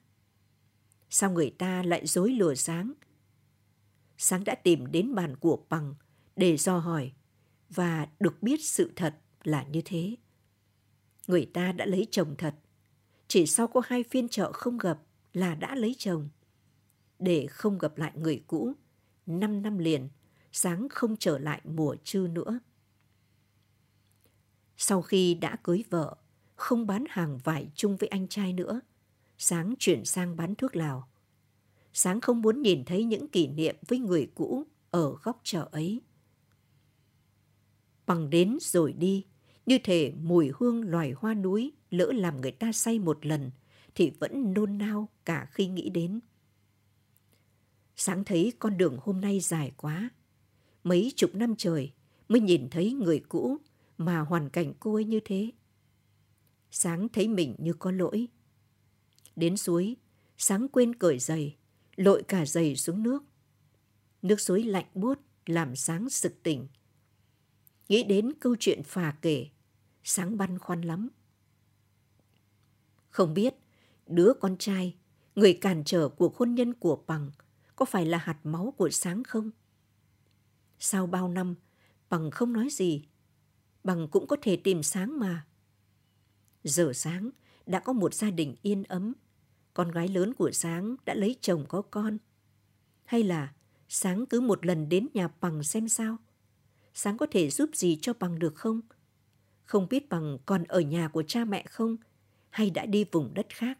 Sao 1.09 1.31
người 1.31 1.55
ta 1.57 1.83
lại 1.83 2.07
dối 2.07 2.31
lừa 2.31 2.55
Sáng? 2.55 2.93
Sáng 4.17 4.43
đã 4.43 4.55
tìm 4.55 4.91
đến 4.91 5.15
bàn 5.15 5.35
của 5.35 5.65
bằng 5.69 5.95
để 6.35 6.57
do 6.57 6.77
hỏi 6.77 7.11
và 7.69 8.07
được 8.19 8.43
biết 8.43 8.63
sự 8.63 8.91
thật 8.95 9.15
là 9.43 9.63
như 9.63 9.81
thế. 9.85 10.15
Người 11.27 11.49
ta 11.53 11.71
đã 11.71 11.85
lấy 11.85 12.07
chồng 12.11 12.35
thật. 12.37 12.55
Chỉ 13.27 13.45
sau 13.45 13.67
có 13.67 13.81
hai 13.85 14.03
phiên 14.03 14.29
chợ 14.29 14.51
không 14.51 14.77
gặp 14.77 14.99
là 15.33 15.55
đã 15.55 15.75
lấy 15.75 15.95
chồng. 15.97 16.29
Để 17.19 17.47
không 17.47 17.77
gặp 17.77 17.97
lại 17.97 18.11
người 18.15 18.43
cũ, 18.47 18.73
năm 19.25 19.61
năm 19.61 19.77
liền, 19.77 20.09
sáng 20.51 20.87
không 20.89 21.17
trở 21.17 21.37
lại 21.37 21.61
mùa 21.63 21.95
trư 22.03 22.27
nữa. 22.31 22.59
Sau 24.77 25.01
khi 25.01 25.33
đã 25.33 25.55
cưới 25.63 25.83
vợ, 25.89 26.15
không 26.55 26.87
bán 26.87 27.03
hàng 27.09 27.37
vải 27.43 27.69
chung 27.75 27.97
với 27.97 28.09
anh 28.09 28.27
trai 28.27 28.53
nữa. 28.53 28.81
Sáng 29.41 29.73
chuyển 29.79 30.05
sang 30.05 30.35
bán 30.35 30.55
thuốc 30.55 30.75
lào. 30.75 31.07
Sáng 31.93 32.21
không 32.21 32.41
muốn 32.41 32.61
nhìn 32.61 32.85
thấy 32.85 33.03
những 33.03 33.27
kỷ 33.27 33.47
niệm 33.47 33.75
với 33.87 33.99
người 33.99 34.31
cũ 34.35 34.63
ở 34.91 35.15
góc 35.23 35.41
chợ 35.43 35.69
ấy. 35.71 36.01
Bằng 38.07 38.29
đến 38.29 38.57
rồi 38.61 38.93
đi, 38.93 39.25
như 39.65 39.77
thể 39.83 40.13
mùi 40.21 40.51
hương 40.55 40.81
loài 40.81 41.13
hoa 41.17 41.33
núi 41.33 41.73
lỡ 41.89 42.11
làm 42.15 42.41
người 42.41 42.51
ta 42.51 42.71
say 42.71 42.99
một 42.99 43.25
lần 43.25 43.51
thì 43.95 44.11
vẫn 44.19 44.53
nôn 44.53 44.77
nao 44.77 45.09
cả 45.25 45.47
khi 45.51 45.67
nghĩ 45.67 45.89
đến. 45.89 46.19
Sáng 47.95 48.23
thấy 48.23 48.53
con 48.59 48.77
đường 48.77 48.97
hôm 49.01 49.21
nay 49.21 49.39
dài 49.39 49.71
quá. 49.77 50.09
Mấy 50.83 51.11
chục 51.15 51.35
năm 51.35 51.55
trời 51.57 51.91
mới 52.29 52.41
nhìn 52.41 52.69
thấy 52.69 52.93
người 52.93 53.19
cũ 53.29 53.57
mà 53.97 54.19
hoàn 54.19 54.49
cảnh 54.49 54.73
cô 54.79 54.93
ấy 54.93 55.05
như 55.05 55.19
thế. 55.25 55.51
Sáng 56.71 57.09
thấy 57.09 57.27
mình 57.27 57.55
như 57.57 57.73
có 57.73 57.91
lỗi. 57.91 58.27
Đến 59.39 59.57
suối, 59.57 59.95
sáng 60.37 60.67
quên 60.67 60.95
cởi 60.95 61.19
giày, 61.19 61.55
lội 61.95 62.23
cả 62.27 62.45
giày 62.45 62.75
xuống 62.75 63.03
nước. 63.03 63.23
Nước 64.21 64.39
suối 64.39 64.63
lạnh 64.63 64.85
buốt 64.93 65.19
làm 65.45 65.75
sáng 65.75 66.09
sực 66.09 66.43
tỉnh. 66.43 66.67
Nghĩ 67.89 68.03
đến 68.03 68.33
câu 68.39 68.55
chuyện 68.59 68.83
phà 68.83 69.17
kể, 69.21 69.47
sáng 70.03 70.37
băn 70.37 70.59
khoăn 70.59 70.81
lắm. 70.81 71.09
Không 73.09 73.33
biết 73.33 73.53
đứa 74.07 74.33
con 74.39 74.57
trai, 74.57 74.95
người 75.35 75.53
cản 75.61 75.83
trở 75.85 76.09
cuộc 76.09 76.37
hôn 76.37 76.55
nhân 76.55 76.73
của 76.73 77.03
Bằng 77.07 77.31
có 77.75 77.85
phải 77.85 78.05
là 78.05 78.17
hạt 78.17 78.39
máu 78.43 78.73
của 78.77 78.89
sáng 78.89 79.23
không? 79.23 79.51
Sau 80.79 81.07
bao 81.07 81.29
năm, 81.29 81.55
Bằng 82.09 82.31
không 82.31 82.53
nói 82.53 82.67
gì. 82.71 83.05
Bằng 83.83 84.07
cũng 84.11 84.27
có 84.27 84.37
thể 84.41 84.55
tìm 84.55 84.83
sáng 84.83 85.19
mà. 85.19 85.45
Giờ 86.63 86.91
sáng, 86.95 87.29
đã 87.65 87.79
có 87.79 87.93
một 87.93 88.13
gia 88.13 88.31
đình 88.31 88.55
yên 88.61 88.83
ấm. 88.83 89.13
Con 89.79 89.91
gái 89.91 90.07
lớn 90.07 90.33
của 90.33 90.51
sáng 90.51 90.95
đã 91.05 91.13
lấy 91.13 91.35
chồng 91.41 91.65
có 91.67 91.81
con. 91.81 92.17
Hay 93.05 93.23
là 93.23 93.53
sáng 93.89 94.25
cứ 94.25 94.41
một 94.41 94.65
lần 94.65 94.89
đến 94.89 95.07
nhà 95.13 95.27
Bằng 95.41 95.63
xem 95.63 95.89
sao? 95.89 96.17
Sáng 96.93 97.17
có 97.17 97.25
thể 97.31 97.49
giúp 97.49 97.69
gì 97.73 97.97
cho 98.01 98.13
Bằng 98.19 98.39
được 98.39 98.55
không? 98.55 98.81
Không 99.63 99.87
biết 99.89 100.09
Bằng 100.09 100.37
còn 100.45 100.63
ở 100.63 100.79
nhà 100.79 101.07
của 101.07 101.23
cha 101.23 101.45
mẹ 101.45 101.65
không? 101.69 101.97
Hay 102.49 102.69
đã 102.69 102.85
đi 102.85 103.05
vùng 103.11 103.33
đất 103.33 103.47
khác? 103.49 103.79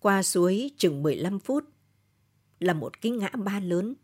Qua 0.00 0.22
suối 0.22 0.70
chừng 0.76 1.02
15 1.02 1.40
phút, 1.40 1.64
là 2.60 2.72
một 2.72 3.00
cái 3.00 3.12
ngã 3.12 3.30
ba 3.30 3.60
lớn. 3.60 3.94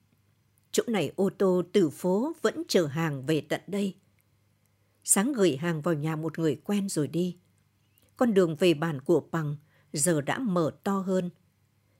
Chỗ 0.72 0.82
này 0.86 1.12
ô 1.16 1.30
tô 1.38 1.62
từ 1.72 1.90
phố 1.90 2.32
vẫn 2.42 2.62
chở 2.68 2.86
hàng 2.86 3.26
về 3.26 3.40
tận 3.40 3.60
đây. 3.66 3.94
Sáng 5.04 5.32
gửi 5.32 5.56
hàng 5.56 5.82
vào 5.82 5.94
nhà 5.94 6.16
một 6.16 6.38
người 6.38 6.60
quen 6.64 6.88
rồi 6.88 7.08
đi. 7.08 7.36
Con 8.16 8.34
đường 8.34 8.56
về 8.56 8.74
bản 8.74 9.00
của 9.00 9.28
Bằng 9.30 9.56
giờ 9.94 10.20
đã 10.20 10.38
mở 10.38 10.70
to 10.84 10.98
hơn. 10.98 11.30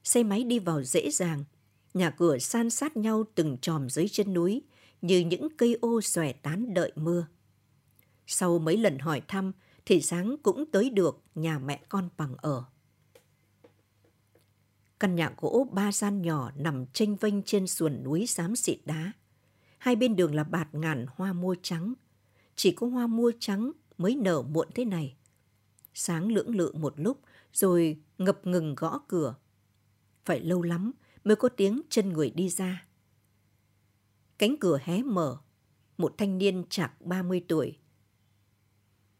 Xe 0.03 0.23
máy 0.23 0.43
đi 0.43 0.59
vào 0.59 0.83
dễ 0.83 1.11
dàng. 1.11 1.43
Nhà 1.93 2.09
cửa 2.09 2.37
san 2.37 2.69
sát 2.69 2.97
nhau 2.97 3.23
từng 3.35 3.57
tròm 3.61 3.89
dưới 3.89 4.07
chân 4.07 4.33
núi, 4.33 4.61
như 5.01 5.19
những 5.19 5.47
cây 5.57 5.77
ô 5.81 6.01
xòe 6.01 6.33
tán 6.33 6.73
đợi 6.73 6.91
mưa. 6.95 7.27
Sau 8.27 8.59
mấy 8.59 8.77
lần 8.77 8.99
hỏi 8.99 9.21
thăm, 9.27 9.51
thì 9.85 10.01
sáng 10.01 10.35
cũng 10.43 10.65
tới 10.71 10.89
được 10.89 11.21
nhà 11.35 11.59
mẹ 11.59 11.81
con 11.89 12.09
Bằng 12.17 12.35
ở. 12.37 12.63
Căn 14.99 15.15
nhà 15.15 15.31
gỗ 15.37 15.67
ba 15.71 15.91
gian 15.91 16.21
nhỏ 16.21 16.51
nằm 16.55 16.85
tranh 16.93 17.15
vênh 17.15 17.43
trên 17.43 17.67
sườn 17.67 18.03
núi 18.03 18.27
xám 18.27 18.55
xịt 18.55 18.77
đá. 18.85 19.11
Hai 19.77 19.95
bên 19.95 20.15
đường 20.15 20.35
là 20.35 20.43
bạt 20.43 20.67
ngàn 20.71 21.05
hoa 21.15 21.33
mua 21.33 21.55
trắng. 21.61 21.93
Chỉ 22.55 22.71
có 22.71 22.87
hoa 22.87 23.07
mua 23.07 23.31
trắng 23.39 23.71
mới 23.97 24.15
nở 24.15 24.41
muộn 24.41 24.67
thế 24.75 24.85
này. 24.85 25.15
Sáng 25.93 26.31
lưỡng 26.31 26.55
lự 26.55 26.71
một 26.73 26.93
lúc 26.97 27.19
rồi 27.57 27.99
ngập 28.17 28.47
ngừng 28.47 28.75
gõ 28.75 28.99
cửa. 29.07 29.35
Phải 30.25 30.39
lâu 30.39 30.61
lắm 30.61 30.91
mới 31.23 31.35
có 31.35 31.49
tiếng 31.49 31.81
chân 31.89 32.13
người 32.13 32.29
đi 32.29 32.49
ra. 32.49 32.85
Cánh 34.37 34.55
cửa 34.59 34.79
hé 34.83 35.03
mở, 35.03 35.37
một 35.97 36.15
thanh 36.17 36.37
niên 36.37 36.63
chạc 36.69 37.01
30 37.01 37.45
tuổi. 37.47 37.77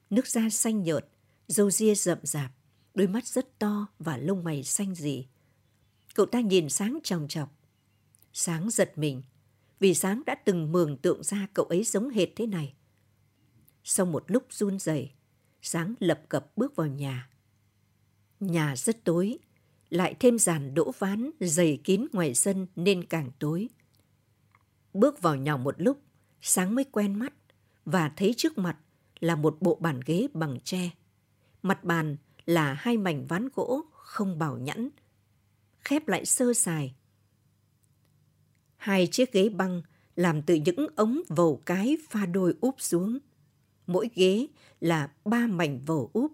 Nước 0.09 0.27
da 0.27 0.49
xanh 0.49 0.83
nhợt, 0.83 1.07
râu 1.47 1.71
ria 1.71 1.95
rậm 1.95 2.17
rạp, 2.23 2.51
đôi 2.93 3.07
mắt 3.07 3.27
rất 3.27 3.59
to 3.59 3.87
và 3.99 4.17
lông 4.17 4.43
mày 4.43 4.63
xanh 4.63 4.95
gì. 4.95 5.27
Cậu 6.15 6.25
ta 6.25 6.39
nhìn 6.39 6.69
Sáng 6.69 6.99
tròng 7.03 7.27
trọc. 7.27 7.59
Sáng 8.33 8.69
giật 8.69 8.97
mình, 8.97 9.21
vì 9.79 9.93
Sáng 9.93 10.23
đã 10.25 10.35
từng 10.35 10.71
mường 10.71 10.97
tượng 10.97 11.23
ra 11.23 11.47
cậu 11.53 11.65
ấy 11.65 11.83
giống 11.83 12.09
hệt 12.09 12.29
thế 12.35 12.47
này. 12.47 12.73
Sau 13.83 14.05
một 14.05 14.23
lúc 14.27 14.43
run 14.49 14.79
rẩy, 14.79 15.11
Sáng 15.61 15.95
lập 15.99 16.21
cập 16.29 16.57
bước 16.57 16.75
vào 16.75 16.87
nhà. 16.87 17.29
Nhà 18.39 18.75
rất 18.75 19.03
tối, 19.03 19.37
lại 19.89 20.15
thêm 20.19 20.39
dàn 20.39 20.73
đỗ 20.73 20.91
ván 20.99 21.31
dày 21.39 21.79
kín 21.83 22.05
ngoài 22.13 22.35
sân 22.35 22.67
nên 22.75 23.05
càng 23.05 23.31
tối. 23.39 23.69
Bước 24.93 25.21
vào 25.21 25.35
nhà 25.35 25.57
một 25.57 25.75
lúc, 25.77 26.01
Sáng 26.47 26.75
mới 26.75 26.83
quen 26.83 27.19
mắt 27.19 27.33
và 27.85 28.11
thấy 28.15 28.33
trước 28.37 28.57
mặt 28.57 28.77
là 29.19 29.35
một 29.35 29.57
bộ 29.61 29.75
bàn 29.75 29.99
ghế 30.05 30.27
bằng 30.33 30.57
tre. 30.63 30.89
Mặt 31.61 31.83
bàn 31.83 32.17
là 32.45 32.73
hai 32.73 32.97
mảnh 32.97 33.27
ván 33.27 33.49
gỗ 33.55 33.81
không 33.91 34.39
bảo 34.39 34.57
nhẵn, 34.57 34.89
khép 35.79 36.07
lại 36.07 36.25
sơ 36.25 36.53
sài. 36.53 36.95
Hai 38.77 39.07
chiếc 39.07 39.31
ghế 39.31 39.49
băng 39.49 39.81
làm 40.15 40.41
từ 40.41 40.55
những 40.55 40.87
ống 40.95 41.21
vầu 41.27 41.61
cái 41.65 41.97
pha 42.09 42.25
đôi 42.25 42.55
úp 42.61 42.75
xuống. 42.81 43.19
Mỗi 43.87 44.09
ghế 44.15 44.47
là 44.79 45.11
ba 45.25 45.47
mảnh 45.47 45.85
vầu 45.85 46.09
úp. 46.13 46.31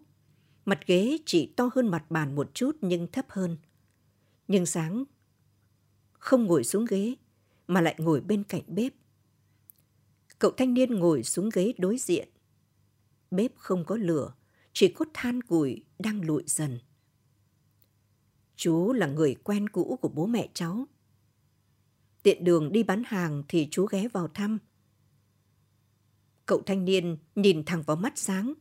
Mặt 0.65 0.79
ghế 0.87 1.17
chỉ 1.25 1.53
to 1.57 1.69
hơn 1.75 1.87
mặt 1.87 2.11
bàn 2.11 2.35
một 2.35 2.51
chút 2.53 2.77
nhưng 2.81 3.07
thấp 3.07 3.25
hơn. 3.29 3.57
Nhưng 4.47 4.65
sáng 4.65 5.03
không 6.11 6.43
ngồi 6.45 6.63
xuống 6.63 6.85
ghế 6.85 7.15
mà 7.67 7.81
lại 7.81 7.95
ngồi 7.97 8.21
bên 8.21 8.43
cạnh 8.43 8.63
bếp. 8.67 8.93
Cậu 10.39 10.51
thanh 10.51 10.73
niên 10.73 10.95
ngồi 10.95 11.23
xuống 11.23 11.49
ghế 11.53 11.73
đối 11.77 11.97
diện. 11.97 12.29
Bếp 13.31 13.51
không 13.57 13.85
có 13.85 13.95
lửa, 13.95 14.33
chỉ 14.73 14.87
có 14.87 15.05
than 15.13 15.41
củi 15.41 15.83
đang 15.99 16.21
lụi 16.21 16.43
dần. 16.47 16.79
Chú 18.55 18.93
là 18.93 19.07
người 19.07 19.35
quen 19.43 19.69
cũ 19.69 19.97
của 20.01 20.09
bố 20.09 20.25
mẹ 20.25 20.49
cháu. 20.53 20.85
Tiện 22.23 22.43
đường 22.43 22.71
đi 22.71 22.83
bán 22.83 23.03
hàng 23.05 23.43
thì 23.47 23.67
chú 23.71 23.85
ghé 23.85 24.07
vào 24.07 24.27
thăm. 24.27 24.57
Cậu 26.45 26.61
thanh 26.65 26.85
niên 26.85 27.17
nhìn 27.35 27.63
thẳng 27.65 27.81
vào 27.81 27.97
mắt 27.97 28.13
sáng, 28.15 28.53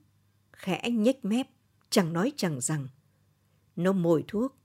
khẽ 0.53 0.91
nhếch 0.91 1.25
mép, 1.25 1.47
chẳng 1.91 2.13
nói 2.13 2.33
chẳng 2.37 2.61
rằng. 2.61 2.89
Nó 3.77 3.93
mồi 3.93 4.25
thuốc, 4.29 4.57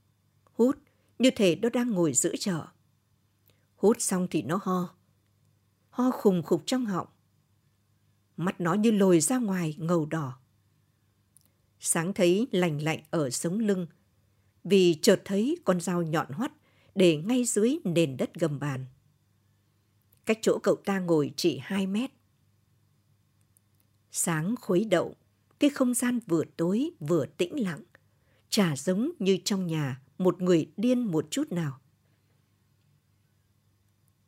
hút 0.44 0.78
như 1.18 1.30
thể 1.36 1.56
nó 1.56 1.68
đang 1.68 1.90
ngồi 1.90 2.12
giữa 2.12 2.32
chợ. 2.38 2.66
Hút 3.76 3.96
xong 4.00 4.26
thì 4.30 4.42
nó 4.42 4.60
ho. 4.62 4.94
Ho 5.90 6.10
khùng 6.10 6.42
khục 6.42 6.62
trong 6.66 6.86
họng. 6.86 7.06
Mắt 8.36 8.60
nó 8.60 8.74
như 8.74 8.90
lồi 8.90 9.20
ra 9.20 9.38
ngoài 9.38 9.74
ngầu 9.78 10.06
đỏ. 10.06 10.38
Sáng 11.80 12.12
thấy 12.12 12.46
lành 12.50 12.82
lạnh 12.82 13.02
ở 13.10 13.30
sống 13.30 13.58
lưng 13.58 13.86
vì 14.64 14.98
chợt 15.02 15.22
thấy 15.24 15.58
con 15.64 15.80
dao 15.80 16.02
nhọn 16.02 16.32
hoắt 16.32 16.52
để 16.94 17.16
ngay 17.16 17.44
dưới 17.44 17.78
nền 17.84 18.16
đất 18.16 18.34
gầm 18.34 18.58
bàn. 18.58 18.86
Cách 20.24 20.38
chỗ 20.42 20.58
cậu 20.62 20.76
ta 20.76 20.98
ngồi 20.98 21.32
chỉ 21.36 21.58
2 21.62 21.86
mét. 21.86 22.10
Sáng 24.10 24.54
khuấy 24.60 24.84
đậu, 24.84 25.16
cái 25.58 25.70
không 25.70 25.94
gian 25.94 26.20
vừa 26.26 26.44
tối 26.56 26.90
vừa 27.00 27.26
tĩnh 27.26 27.60
lặng, 27.60 27.80
chả 28.48 28.76
giống 28.76 29.10
như 29.18 29.38
trong 29.44 29.66
nhà 29.66 30.00
một 30.18 30.42
người 30.42 30.72
điên 30.76 31.00
một 31.00 31.26
chút 31.30 31.52
nào. 31.52 31.80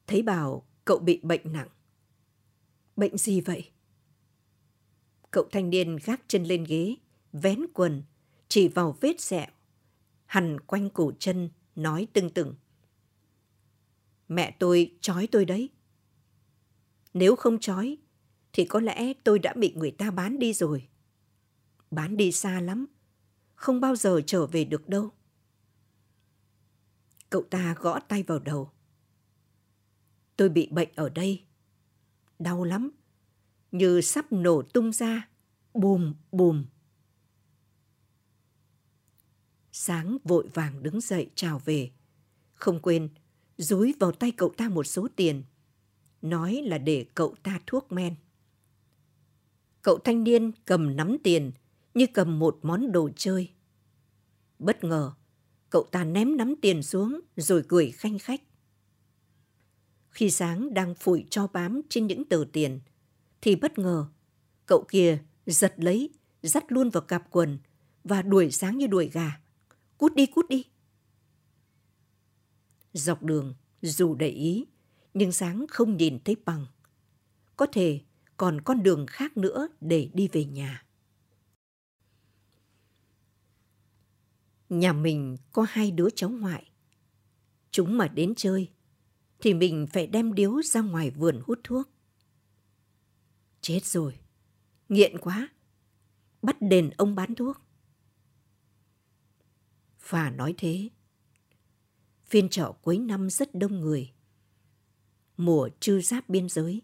Thấy 0.07 0.23
bảo 0.23 0.67
cậu 0.85 0.99
bị 0.99 1.21
bệnh 1.23 1.53
nặng. 1.53 1.69
Bệnh 2.97 3.19
gì 3.19 3.41
vậy? 3.41 3.71
Cậu 5.31 5.49
thanh 5.53 5.71
niên 5.71 5.99
gác 6.05 6.21
chân 6.29 6.45
lên 6.45 6.65
ghế, 6.65 6.95
vén 7.33 7.61
quần, 7.75 8.03
chỉ 8.49 8.69
vào 8.69 8.97
vết 9.01 9.21
sẹo 9.21 9.47
hằn 10.29 10.61
quanh 10.61 10.91
cổ 10.91 11.13
chân, 11.19 11.51
nói 11.77 12.07
tưng 12.13 12.31
tửng. 12.31 12.55
Mẹ 14.29 14.57
tôi 14.59 14.97
trói 15.01 15.27
tôi 15.27 15.45
đấy. 15.45 15.69
Nếu 17.15 17.37
không 17.37 17.59
trói, 17.59 17.97
thì 18.53 18.65
có 18.65 18.81
lẽ 18.81 19.13
tôi 19.25 19.39
đã 19.39 19.53
bị 19.57 19.73
người 19.77 19.91
ta 19.91 20.11
bán 20.11 20.39
đi 20.39 20.53
rồi. 20.53 20.89
Bán 21.91 22.17
đi 22.17 22.33
xa 22.33 22.61
lắm, 22.61 22.87
không 23.55 23.81
bao 23.81 23.97
giờ 23.97 24.21
trở 24.27 24.47
về 24.47 24.65
được 24.65 24.89
đâu. 24.89 25.11
Cậu 27.31 27.43
ta 27.43 27.75
gõ 27.79 28.01
tay 28.01 28.23
vào 28.23 28.39
đầu. 28.39 28.71
Tôi 30.37 30.49
bị 30.49 30.69
bệnh 30.71 30.89
ở 30.95 31.09
đây. 31.09 31.45
Đau 32.39 32.65
lắm, 32.65 32.91
như 33.73 34.01
sắp 34.01 34.33
nổ 34.33 34.63
tung 34.63 34.93
ra, 34.93 35.29
bùm 35.75 36.15
bùm. 36.33 36.65
Sáng 39.73 40.19
vội 40.25 40.49
vàng 40.55 40.83
đứng 40.83 41.01
dậy 41.01 41.31
chào 41.35 41.59
về. 41.59 41.91
Không 42.55 42.81
quên, 42.81 43.09
dúi 43.57 43.95
vào 44.01 44.13
tay 44.13 44.33
cậu 44.37 44.53
ta 44.57 44.69
một 44.69 44.85
số 44.85 45.09
tiền. 45.17 45.43
Nói 46.23 46.63
là 46.65 46.79
để 46.79 47.07
cậu 47.15 47.35
ta 47.43 47.61
thuốc 47.67 47.93
men. 47.93 48.15
Cậu 49.83 49.99
thanh 49.99 50.25
niên 50.25 50.53
cầm 50.65 50.97
nắm 50.97 51.17
tiền, 51.25 51.53
như 51.99 52.07
cầm 52.15 52.39
một 52.39 52.59
món 52.63 52.93
đồ 52.93 53.11
chơi. 53.17 53.51
Bất 54.59 54.85
ngờ, 54.85 55.13
cậu 55.71 55.83
ta 55.93 56.05
ném 56.05 56.37
nắm 56.37 56.55
tiền 56.63 56.83
xuống 56.83 57.21
rồi 57.37 57.63
cười 57.69 57.91
khanh 57.91 58.19
khách. 58.19 58.43
Khi 60.11 60.31
sáng 60.31 60.75
đang 60.75 60.95
phủi 60.95 61.27
cho 61.31 61.47
bám 61.47 61.81
trên 61.89 62.07
những 62.07 62.25
tờ 62.25 62.45
tiền, 62.53 62.81
thì 63.41 63.57
bất 63.57 63.79
ngờ, 63.79 64.07
cậu 64.67 64.85
kia 64.89 65.19
giật 65.47 65.75
lấy, 65.77 66.11
dắt 66.43 66.65
luôn 66.69 66.91
vào 66.91 67.01
cặp 67.01 67.31
quần 67.31 67.59
và 68.05 68.23
đuổi 68.23 68.51
sáng 68.51 68.79
như 68.79 68.87
đuổi 68.87 69.11
gà. 69.13 69.41
Cút 69.99 70.15
đi, 70.15 70.27
cút 70.27 70.49
đi. 70.49 70.65
Dọc 72.93 73.23
đường, 73.23 73.55
dù 73.83 74.15
để 74.15 74.29
ý, 74.29 74.67
nhưng 75.15 75.33
sáng 75.33 75.67
không 75.71 75.97
nhìn 75.97 76.19
thấy 76.25 76.37
bằng. 76.45 76.67
Có 77.57 77.67
thể 77.67 78.01
còn 78.37 78.61
con 78.61 78.83
đường 78.83 79.07
khác 79.07 79.37
nữa 79.37 79.69
để 79.81 80.11
đi 80.15 80.29
về 80.33 80.45
nhà. 80.45 80.88
Nhà 84.69 84.93
mình 84.93 85.37
có 85.53 85.67
hai 85.69 85.91
đứa 85.91 86.09
cháu 86.15 86.31
ngoại. 86.31 86.71
Chúng 87.71 87.99
mà 87.99 88.09
đến 88.09 88.35
chơi, 88.37 88.71
thì 89.41 89.55
mình 89.55 89.87
phải 89.93 90.07
đem 90.07 90.35
điếu 90.35 90.63
ra 90.63 90.81
ngoài 90.81 91.11
vườn 91.11 91.41
hút 91.47 91.61
thuốc. 91.65 91.89
Chết 93.61 93.85
rồi, 93.85 94.19
nghiện 94.89 95.19
quá, 95.19 95.49
bắt 96.43 96.57
đền 96.61 96.91
ông 96.91 97.15
bán 97.15 97.35
thuốc. 97.35 97.61
Phà 99.99 100.31
nói 100.31 100.55
thế. 100.59 100.89
Phiên 102.25 102.49
chợ 102.49 102.73
cuối 102.83 102.99
năm 102.99 103.31
rất 103.31 103.55
đông 103.55 103.81
người. 103.81 104.13
Mùa 105.37 105.69
trư 105.81 106.01
giáp 106.01 106.29
biên 106.29 106.49
giới. 106.49 106.83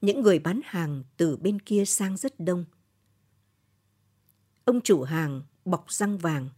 Những 0.00 0.20
người 0.20 0.38
bán 0.38 0.60
hàng 0.64 1.04
từ 1.16 1.36
bên 1.36 1.60
kia 1.60 1.84
sang 1.84 2.16
rất 2.16 2.40
đông. 2.40 2.64
Ông 4.64 4.80
chủ 4.80 5.02
hàng 5.02 5.42
bọc 5.64 5.92
răng 5.92 6.18
vàng 6.18 6.48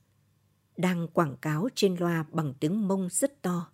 đang 0.76 1.08
quảng 1.08 1.36
cáo 1.36 1.68
trên 1.74 1.96
loa 1.96 2.24
bằng 2.30 2.54
tiếng 2.60 2.88
mông 2.88 3.08
rất 3.10 3.42
to. 3.42 3.72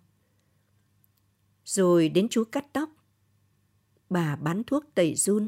Rồi 1.65 2.09
đến 2.09 2.27
chú 2.29 2.43
cắt 2.43 2.65
tóc. 2.73 2.89
Bà 4.09 4.35
bán 4.35 4.63
thuốc 4.63 4.85
tẩy 4.95 5.15
run. 5.15 5.47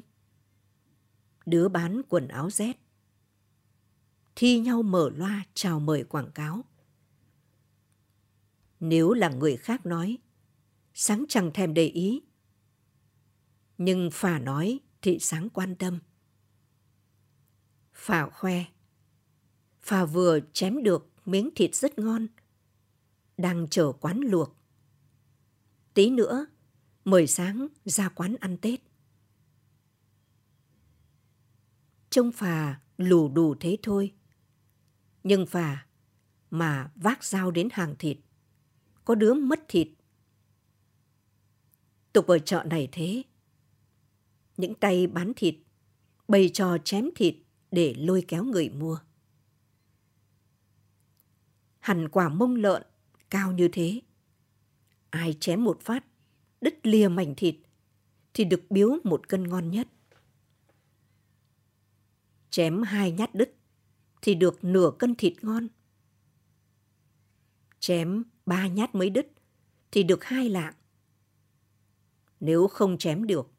Đứa 1.45 1.67
bán 1.67 2.01
quần 2.09 2.27
áo 2.27 2.49
rét. 2.49 2.77
Thi 4.35 4.59
nhau 4.59 4.83
mở 4.83 5.09
loa 5.15 5.43
chào 5.53 5.79
mời 5.79 6.03
quảng 6.03 6.31
cáo. 6.31 6.65
Nếu 8.79 9.13
là 9.13 9.29
người 9.29 9.57
khác 9.57 9.85
nói, 9.85 10.17
sáng 10.93 11.25
chẳng 11.29 11.51
thèm 11.53 11.73
để 11.73 11.85
ý. 11.85 12.21
Nhưng 13.77 14.09
phà 14.13 14.39
nói 14.39 14.79
thì 15.01 15.19
sáng 15.19 15.49
quan 15.49 15.75
tâm. 15.75 15.99
Phà 17.93 18.29
khoe. 18.29 18.65
Phà 19.83 20.05
vừa 20.05 20.39
chém 20.53 20.83
được 20.83 21.09
miếng 21.25 21.49
thịt 21.55 21.75
rất 21.75 21.99
ngon. 21.99 22.27
Đang 23.37 23.67
chờ 23.69 23.91
quán 23.91 24.19
luộc. 24.19 24.55
Tí 25.93 26.09
nữa, 26.09 26.45
mời 27.05 27.27
sáng 27.27 27.67
ra 27.85 28.09
quán 28.09 28.35
ăn 28.39 28.57
Tết. 28.57 28.79
Trông 32.09 32.31
phà 32.31 32.79
lù 32.97 33.29
đù 33.29 33.55
thế 33.59 33.77
thôi. 33.83 34.13
Nhưng 35.23 35.45
phà 35.45 35.85
mà 36.51 36.91
vác 36.95 37.23
dao 37.23 37.51
đến 37.51 37.69
hàng 37.71 37.95
thịt. 37.99 38.17
Có 39.05 39.15
đứa 39.15 39.33
mất 39.33 39.59
thịt. 39.67 39.87
Tục 42.13 42.27
ở 42.27 42.39
chợ 42.39 42.63
này 42.69 42.89
thế. 42.91 43.23
Những 44.57 44.73
tay 44.75 45.07
bán 45.07 45.33
thịt, 45.35 45.55
bày 46.27 46.49
trò 46.53 46.77
chém 46.77 47.09
thịt 47.15 47.35
để 47.71 47.95
lôi 47.97 48.25
kéo 48.27 48.43
người 48.43 48.69
mua. 48.69 48.99
Hẳn 51.81 52.09
quả 52.09 52.29
mông 52.29 52.55
lợn 52.55 52.83
cao 53.29 53.51
như 53.51 53.69
thế 53.71 54.01
ai 55.11 55.37
chém 55.39 55.63
một 55.63 55.81
phát, 55.81 56.05
đứt 56.61 56.79
lìa 56.83 57.07
mảnh 57.07 57.33
thịt, 57.37 57.55
thì 58.33 58.43
được 58.43 58.61
biếu 58.69 58.89
một 59.03 59.29
cân 59.29 59.47
ngon 59.47 59.71
nhất. 59.71 59.87
Chém 62.49 62.81
hai 62.81 63.11
nhát 63.11 63.35
đứt, 63.35 63.55
thì 64.21 64.35
được 64.35 64.63
nửa 64.63 64.91
cân 64.99 65.15
thịt 65.15 65.33
ngon. 65.41 65.67
Chém 67.79 68.23
ba 68.45 68.67
nhát 68.67 68.95
mới 68.95 69.09
đứt, 69.09 69.27
thì 69.91 70.03
được 70.03 70.23
hai 70.23 70.49
lạng. 70.49 70.73
Nếu 72.39 72.67
không 72.67 72.97
chém 72.97 73.27
được, 73.27 73.51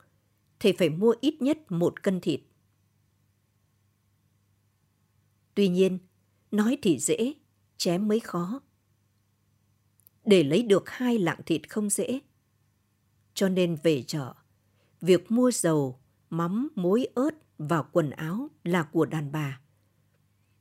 thì 0.61 0.73
phải 0.73 0.89
mua 0.89 1.15
ít 1.21 1.43
nhất 1.43 1.59
một 1.73 2.03
cân 2.03 2.21
thịt. 2.21 2.41
Tuy 5.55 5.69
nhiên, 5.69 5.99
nói 6.51 6.79
thì 6.83 6.99
dễ, 6.99 7.35
chém 7.83 8.09
mới 8.09 8.21
khó 8.21 8.61
để 10.25 10.43
lấy 10.43 10.63
được 10.63 10.91
hai 10.91 11.19
lạng 11.19 11.41
thịt 11.47 11.71
không 11.71 11.91
dễ. 11.91 12.21
Cho 13.35 13.49
nên 13.49 13.77
về 13.83 14.03
chợ, 14.03 14.35
việc 15.01 15.31
mua 15.31 15.51
dầu, 15.51 16.01
mắm, 16.31 16.69
muối 16.75 17.07
ớt 17.15 17.31
và 17.59 17.83
quần 17.83 18.11
áo 18.11 18.51
là 18.65 18.83
của 18.83 19.07
đàn 19.07 19.33
bà. 19.33 19.61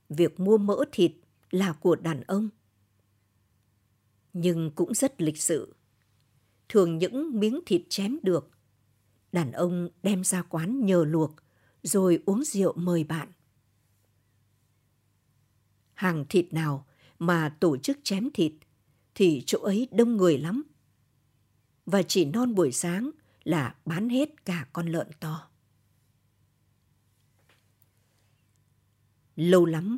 Việc 0.10 0.40
mua 0.40 0.58
mỡ 0.58 0.84
thịt 0.92 1.12
là 1.52 1.74
của 1.74 1.96
đàn 1.96 2.22
ông. 2.22 2.50
Nhưng 4.34 4.72
cũng 4.76 4.94
rất 4.94 5.22
lịch 5.22 5.42
sự. 5.42 5.76
Thường 6.70 6.98
những 6.98 7.40
miếng 7.40 7.60
thịt 7.66 7.82
chém 7.90 8.18
được, 8.24 8.52
đàn 9.32 9.52
ông 9.52 9.90
đem 10.04 10.24
ra 10.24 10.42
quán 10.42 10.86
nhờ 10.86 11.06
luộc, 11.08 11.36
rồi 11.84 12.24
uống 12.26 12.44
rượu 12.44 12.74
mời 12.78 13.04
bạn. 13.04 13.32
Hàng 15.94 16.26
thịt 16.30 16.54
nào 16.54 16.86
mà 17.22 17.58
tổ 17.60 17.78
chức 17.78 18.00
chém 18.04 18.30
thịt– 18.34 18.52
thì 19.16 19.44
chỗ 19.46 19.60
ấy 19.60 19.88
đông 19.92 20.18
người 20.18 20.38
lắm. 20.38 20.64
Và 21.86 22.04
chỉ 22.04 22.26
non 22.26 22.56
buổi 22.56 22.72
sáng 22.72 23.12
là 23.44 23.76
bán 23.86 24.10
hết 24.10 24.46
cả 24.46 24.68
con 24.74 24.88
lợn 24.88 25.08
to. 25.20 25.50
Lâu 29.36 29.66
lắm 29.66 29.98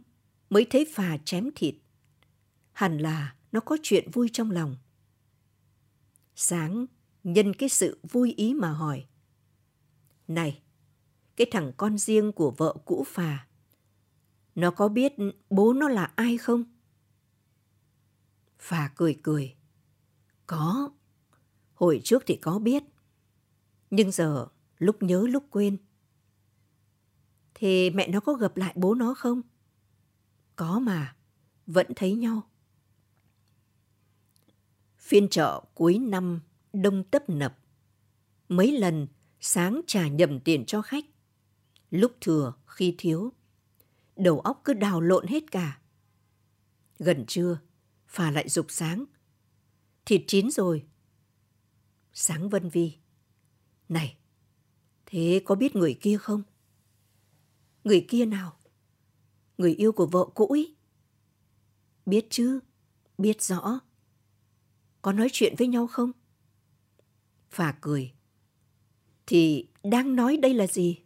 mới 0.49 0.65
thấy 0.69 0.85
phà 0.93 1.17
chém 1.25 1.49
thịt. 1.55 1.75
Hẳn 2.71 2.97
là 2.97 3.35
nó 3.51 3.59
có 3.59 3.77
chuyện 3.83 4.11
vui 4.11 4.29
trong 4.33 4.51
lòng. 4.51 4.77
Sáng 6.35 6.85
nhân 7.23 7.53
cái 7.53 7.69
sự 7.69 7.99
vui 8.11 8.33
ý 8.37 8.53
mà 8.53 8.71
hỏi. 8.71 9.05
Này, 10.27 10.61
cái 11.35 11.47
thằng 11.51 11.71
con 11.77 11.97
riêng 11.97 12.31
của 12.31 12.51
vợ 12.51 12.75
cũ 12.85 13.05
phà, 13.07 13.47
nó 14.55 14.71
có 14.71 14.87
biết 14.87 15.13
bố 15.49 15.73
nó 15.73 15.89
là 15.89 16.11
ai 16.15 16.37
không? 16.37 16.72
Và 18.73 18.89
cười 18.95 19.19
cười. 19.23 19.55
Có. 20.47 20.91
Hồi 21.73 22.01
trước 22.03 22.23
thì 22.27 22.35
có 22.35 22.59
biết. 22.59 22.83
Nhưng 23.89 24.11
giờ 24.11 24.47
lúc 24.77 25.03
nhớ 25.03 25.25
lúc 25.29 25.43
quên. 25.49 25.77
Thì 27.53 27.89
mẹ 27.89 28.07
nó 28.07 28.19
có 28.19 28.33
gặp 28.33 28.57
lại 28.57 28.73
bố 28.75 28.95
nó 28.95 29.13
không? 29.13 29.41
Có 30.55 30.79
mà. 30.79 31.15
Vẫn 31.65 31.87
thấy 31.95 32.15
nhau. 32.15 32.49
Phiên 34.97 35.29
chợ 35.29 35.61
cuối 35.73 35.99
năm 35.99 36.39
đông 36.73 37.03
tấp 37.03 37.29
nập. 37.29 37.59
Mấy 38.49 38.79
lần 38.79 39.07
sáng 39.39 39.81
trả 39.87 40.07
nhầm 40.07 40.39
tiền 40.39 40.65
cho 40.65 40.81
khách. 40.81 41.05
Lúc 41.91 42.11
thừa 42.21 42.53
khi 42.65 42.95
thiếu. 42.97 43.33
Đầu 44.15 44.39
óc 44.39 44.61
cứ 44.63 44.73
đào 44.73 45.01
lộn 45.01 45.27
hết 45.27 45.51
cả. 45.51 45.79
Gần 46.99 47.25
trưa, 47.27 47.59
Phà 48.13 48.31
lại 48.31 48.49
rục 48.49 48.65
sáng. 48.69 49.05
Thịt 50.05 50.21
chín 50.27 50.51
rồi. 50.51 50.85
Sáng 52.13 52.49
Vân 52.49 52.69
Vi. 52.69 52.97
Này, 53.89 54.17
thế 55.05 55.41
có 55.45 55.55
biết 55.55 55.75
người 55.75 55.97
kia 56.01 56.17
không? 56.17 56.43
Người 57.83 58.05
kia 58.09 58.25
nào? 58.25 58.57
Người 59.57 59.75
yêu 59.75 59.91
của 59.91 60.05
vợ 60.05 60.25
cũ 60.35 60.51
ý. 60.51 60.75
Biết 62.05 62.27
chứ, 62.29 62.59
biết 63.17 63.41
rõ. 63.41 63.79
Có 65.01 65.13
nói 65.13 65.27
chuyện 65.31 65.55
với 65.57 65.67
nhau 65.67 65.87
không? 65.87 66.11
Phà 67.51 67.77
cười. 67.81 68.13
Thì 69.25 69.67
đang 69.83 70.15
nói 70.15 70.37
đây 70.37 70.53
là 70.53 70.67
gì? 70.67 70.99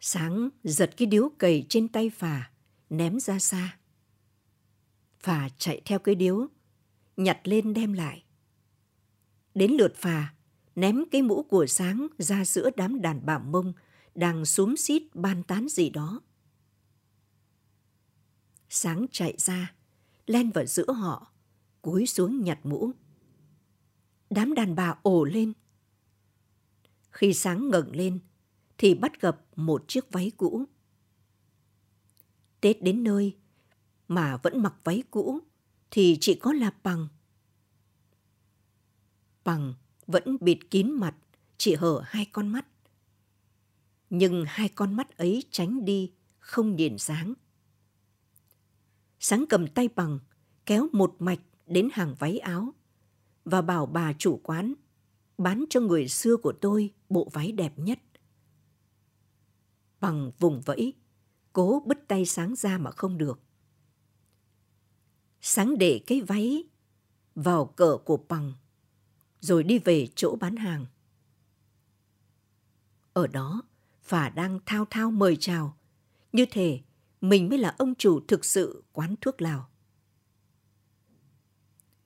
Sáng 0.00 0.48
giật 0.64 0.90
cái 0.96 1.06
điếu 1.06 1.30
cầy 1.38 1.66
trên 1.68 1.88
tay 1.88 2.10
phà, 2.10 2.50
ném 2.90 3.20
ra 3.20 3.38
xa 3.38 3.78
phà 5.22 5.48
chạy 5.58 5.80
theo 5.84 5.98
cái 5.98 6.14
điếu, 6.14 6.48
nhặt 7.16 7.40
lên 7.44 7.74
đem 7.74 7.92
lại. 7.92 8.24
Đến 9.54 9.72
lượt 9.72 9.96
phà, 9.96 10.34
ném 10.74 11.04
cái 11.10 11.22
mũ 11.22 11.42
của 11.42 11.66
sáng 11.66 12.06
ra 12.18 12.44
giữa 12.44 12.70
đám 12.76 13.00
đàn 13.00 13.26
bà 13.26 13.38
mông 13.38 13.72
đang 14.14 14.44
xúm 14.44 14.74
xít 14.76 15.02
ban 15.14 15.42
tán 15.42 15.68
gì 15.68 15.90
đó. 15.90 16.20
Sáng 18.68 19.06
chạy 19.10 19.34
ra, 19.38 19.74
len 20.26 20.50
vào 20.50 20.66
giữa 20.66 20.92
họ, 20.92 21.32
cúi 21.82 22.06
xuống 22.06 22.44
nhặt 22.44 22.58
mũ. 22.64 22.90
Đám 24.30 24.54
đàn 24.54 24.74
bà 24.74 24.94
ồ 25.02 25.24
lên. 25.24 25.52
Khi 27.10 27.34
sáng 27.34 27.70
ngẩng 27.70 27.96
lên, 27.96 28.18
thì 28.78 28.94
bắt 28.94 29.20
gặp 29.20 29.40
một 29.56 29.84
chiếc 29.88 30.12
váy 30.12 30.32
cũ. 30.36 30.64
Tết 32.60 32.82
đến 32.82 33.04
nơi 33.04 33.36
mà 34.14 34.36
vẫn 34.36 34.62
mặc 34.62 34.74
váy 34.84 35.02
cũ 35.10 35.40
thì 35.90 36.18
chỉ 36.20 36.34
có 36.34 36.52
là 36.52 36.72
bằng. 36.82 37.08
Bằng 39.44 39.74
vẫn 40.06 40.36
bịt 40.40 40.58
kín 40.70 40.92
mặt, 40.92 41.14
chỉ 41.58 41.74
hở 41.74 42.02
hai 42.04 42.26
con 42.32 42.48
mắt. 42.48 42.66
Nhưng 44.10 44.44
hai 44.46 44.68
con 44.68 44.94
mắt 44.94 45.16
ấy 45.16 45.44
tránh 45.50 45.84
đi, 45.84 46.12
không 46.38 46.76
nhìn 46.76 46.98
sáng. 46.98 47.34
Sáng 49.20 49.44
cầm 49.48 49.66
tay 49.66 49.88
bằng, 49.88 50.18
kéo 50.66 50.88
một 50.92 51.16
mạch 51.18 51.40
đến 51.66 51.88
hàng 51.92 52.14
váy 52.18 52.38
áo 52.38 52.74
và 53.44 53.62
bảo 53.62 53.86
bà 53.86 54.12
chủ 54.12 54.40
quán 54.42 54.74
bán 55.38 55.64
cho 55.70 55.80
người 55.80 56.08
xưa 56.08 56.36
của 56.36 56.52
tôi 56.60 56.90
bộ 57.08 57.28
váy 57.32 57.52
đẹp 57.52 57.78
nhất. 57.78 57.98
Bằng 60.00 60.30
vùng 60.38 60.60
vẫy, 60.60 60.94
cố 61.52 61.82
bứt 61.86 62.08
tay 62.08 62.26
sáng 62.26 62.56
ra 62.56 62.78
mà 62.78 62.90
không 62.90 63.18
được. 63.18 63.40
Sáng 65.44 65.78
để 65.78 66.00
cái 66.06 66.20
váy 66.20 66.64
vào 67.34 67.64
cỡ 67.66 67.96
của 68.04 68.16
bằng, 68.28 68.52
rồi 69.40 69.62
đi 69.62 69.78
về 69.78 70.08
chỗ 70.14 70.36
bán 70.40 70.56
hàng. 70.56 70.86
Ở 73.12 73.26
đó, 73.26 73.62
Phà 74.02 74.28
đang 74.28 74.58
thao 74.66 74.84
thao 74.90 75.10
mời 75.10 75.36
chào, 75.40 75.76
như 76.32 76.46
thể 76.50 76.80
mình 77.20 77.48
mới 77.48 77.58
là 77.58 77.74
ông 77.78 77.94
chủ 77.94 78.20
thực 78.28 78.44
sự 78.44 78.82
quán 78.92 79.14
thuốc 79.20 79.42
lào. 79.42 79.68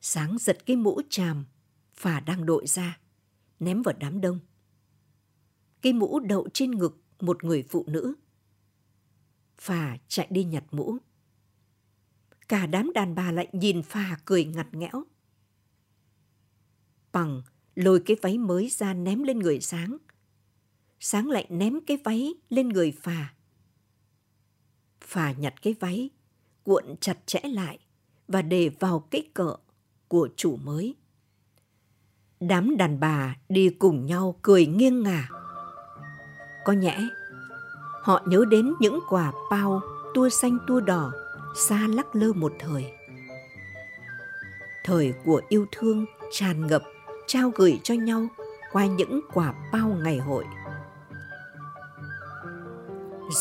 Sáng 0.01 0.39
giật 0.39 0.67
cái 0.67 0.77
mũ 0.77 1.01
chàm 1.11 1.45
Phà 1.95 2.21
đang 2.21 2.47
đội 2.47 2.67
ra, 2.67 2.99
ném 3.61 3.83
vào 3.83 3.95
đám 3.99 4.21
đông. 4.21 4.41
Cái 5.83 5.93
mũ 5.93 6.21
đậu 6.21 6.49
trên 6.53 6.71
ngực 6.71 7.03
một 7.21 7.45
người 7.45 7.63
phụ 7.63 7.85
nữ. 7.87 8.15
Phà 9.59 9.99
chạy 10.09 10.27
đi 10.31 10.45
nhặt 10.45 10.65
mũ. 10.71 10.99
Cả 12.49 12.67
đám 12.67 12.93
đàn 12.95 13.15
bà 13.15 13.33
lại 13.33 13.49
nhìn 13.53 13.83
Phà 13.83 14.17
cười 14.25 14.45
ngặt 14.45 14.75
nghẽo. 14.75 15.05
Bằng 17.13 17.43
lôi 17.75 18.01
cái 18.01 18.17
váy 18.23 18.39
mới 18.39 18.69
ra 18.69 18.95
ném 18.95 19.23
lên 19.23 19.39
người 19.39 19.61
Sáng. 19.61 19.97
Sáng 21.01 21.31
lại 21.31 21.47
ném 21.51 21.81
cái 21.87 21.99
váy 22.05 22.35
lên 22.49 22.69
người 22.69 22.93
Phà. 23.03 23.35
Phà 25.01 25.33
nhặt 25.33 25.55
cái 25.63 25.75
váy, 25.81 26.11
cuộn 26.63 26.85
chặt 27.01 27.19
chẽ 27.27 27.41
lại 27.45 27.79
và 28.29 28.43
để 28.43 28.71
vào 28.81 29.01
cái 29.01 29.29
cỡ 29.35 29.57
của 30.09 30.29
chủ 30.37 30.57
mới. 30.57 30.95
Đám 32.41 32.77
đàn 32.77 33.01
bà 33.01 33.37
đi 33.49 33.69
cùng 33.69 34.07
nhau 34.07 34.39
cười 34.43 34.67
nghiêng 34.67 35.03
ngả. 35.03 35.29
Có 36.65 36.73
nhẽ, 36.73 37.09
họ 38.03 38.23
nhớ 38.27 38.45
đến 38.51 38.75
những 38.81 38.99
quả 39.09 39.33
bao 39.51 39.81
tua 40.15 40.29
xanh 40.29 40.59
tua 40.67 40.81
đỏ 40.81 41.13
xa 41.57 41.81
lắc 41.89 42.17
lơ 42.17 42.33
một 42.33 42.53
thời. 42.59 42.93
Thời 44.85 45.15
của 45.25 45.41
yêu 45.49 45.67
thương 45.73 46.05
tràn 46.33 46.67
ngập, 46.67 46.83
trao 47.27 47.51
gửi 47.55 47.81
cho 47.83 47.95
nhau 47.95 48.27
qua 48.73 48.87
những 48.87 49.21
quả 49.35 49.55
bao 49.73 49.89
ngày 49.89 50.19
hội. 50.19 50.45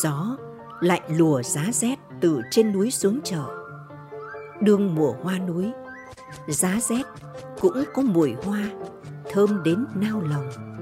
Gió 0.01 0.38
lại 0.80 1.01
lùa 1.10 1.41
giá 1.43 1.65
rét 1.71 1.99
từ 2.21 2.41
trên 2.51 2.73
núi 2.73 2.91
xuống 2.91 3.19
chợ. 3.23 3.43
Đương 4.62 4.95
mùa 4.95 5.12
hoa 5.23 5.39
núi, 5.39 5.71
giá 6.47 6.80
rét 6.82 7.04
cũng 7.60 7.84
có 7.93 8.01
mùi 8.01 8.34
hoa 8.43 8.69
thơm 9.32 9.63
đến 9.63 9.86
nao 9.95 10.21
lòng 10.21 10.75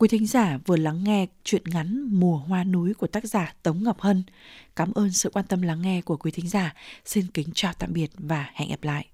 Quý 0.00 0.08
thính 0.08 0.26
giả 0.26 0.58
vừa 0.66 0.76
lắng 0.76 1.04
nghe 1.04 1.26
chuyện 1.44 1.62
ngắn 1.66 2.08
Mùa 2.12 2.36
Hoa 2.36 2.64
Núi 2.64 2.94
của 2.94 3.06
tác 3.06 3.24
giả 3.24 3.54
Tống 3.62 3.82
Ngọc 3.82 4.00
Hân. 4.00 4.22
Cảm 4.76 4.92
ơn 4.92 5.12
sự 5.12 5.30
quan 5.30 5.46
tâm 5.46 5.62
lắng 5.62 5.82
nghe 5.82 6.00
của 6.00 6.16
quý 6.16 6.30
thính 6.30 6.48
giả. 6.48 6.74
Xin 7.04 7.26
kính 7.26 7.48
chào 7.54 7.72
tạm 7.78 7.92
biệt 7.92 8.10
và 8.18 8.50
hẹn 8.54 8.70
gặp 8.70 8.84
lại. 8.84 9.06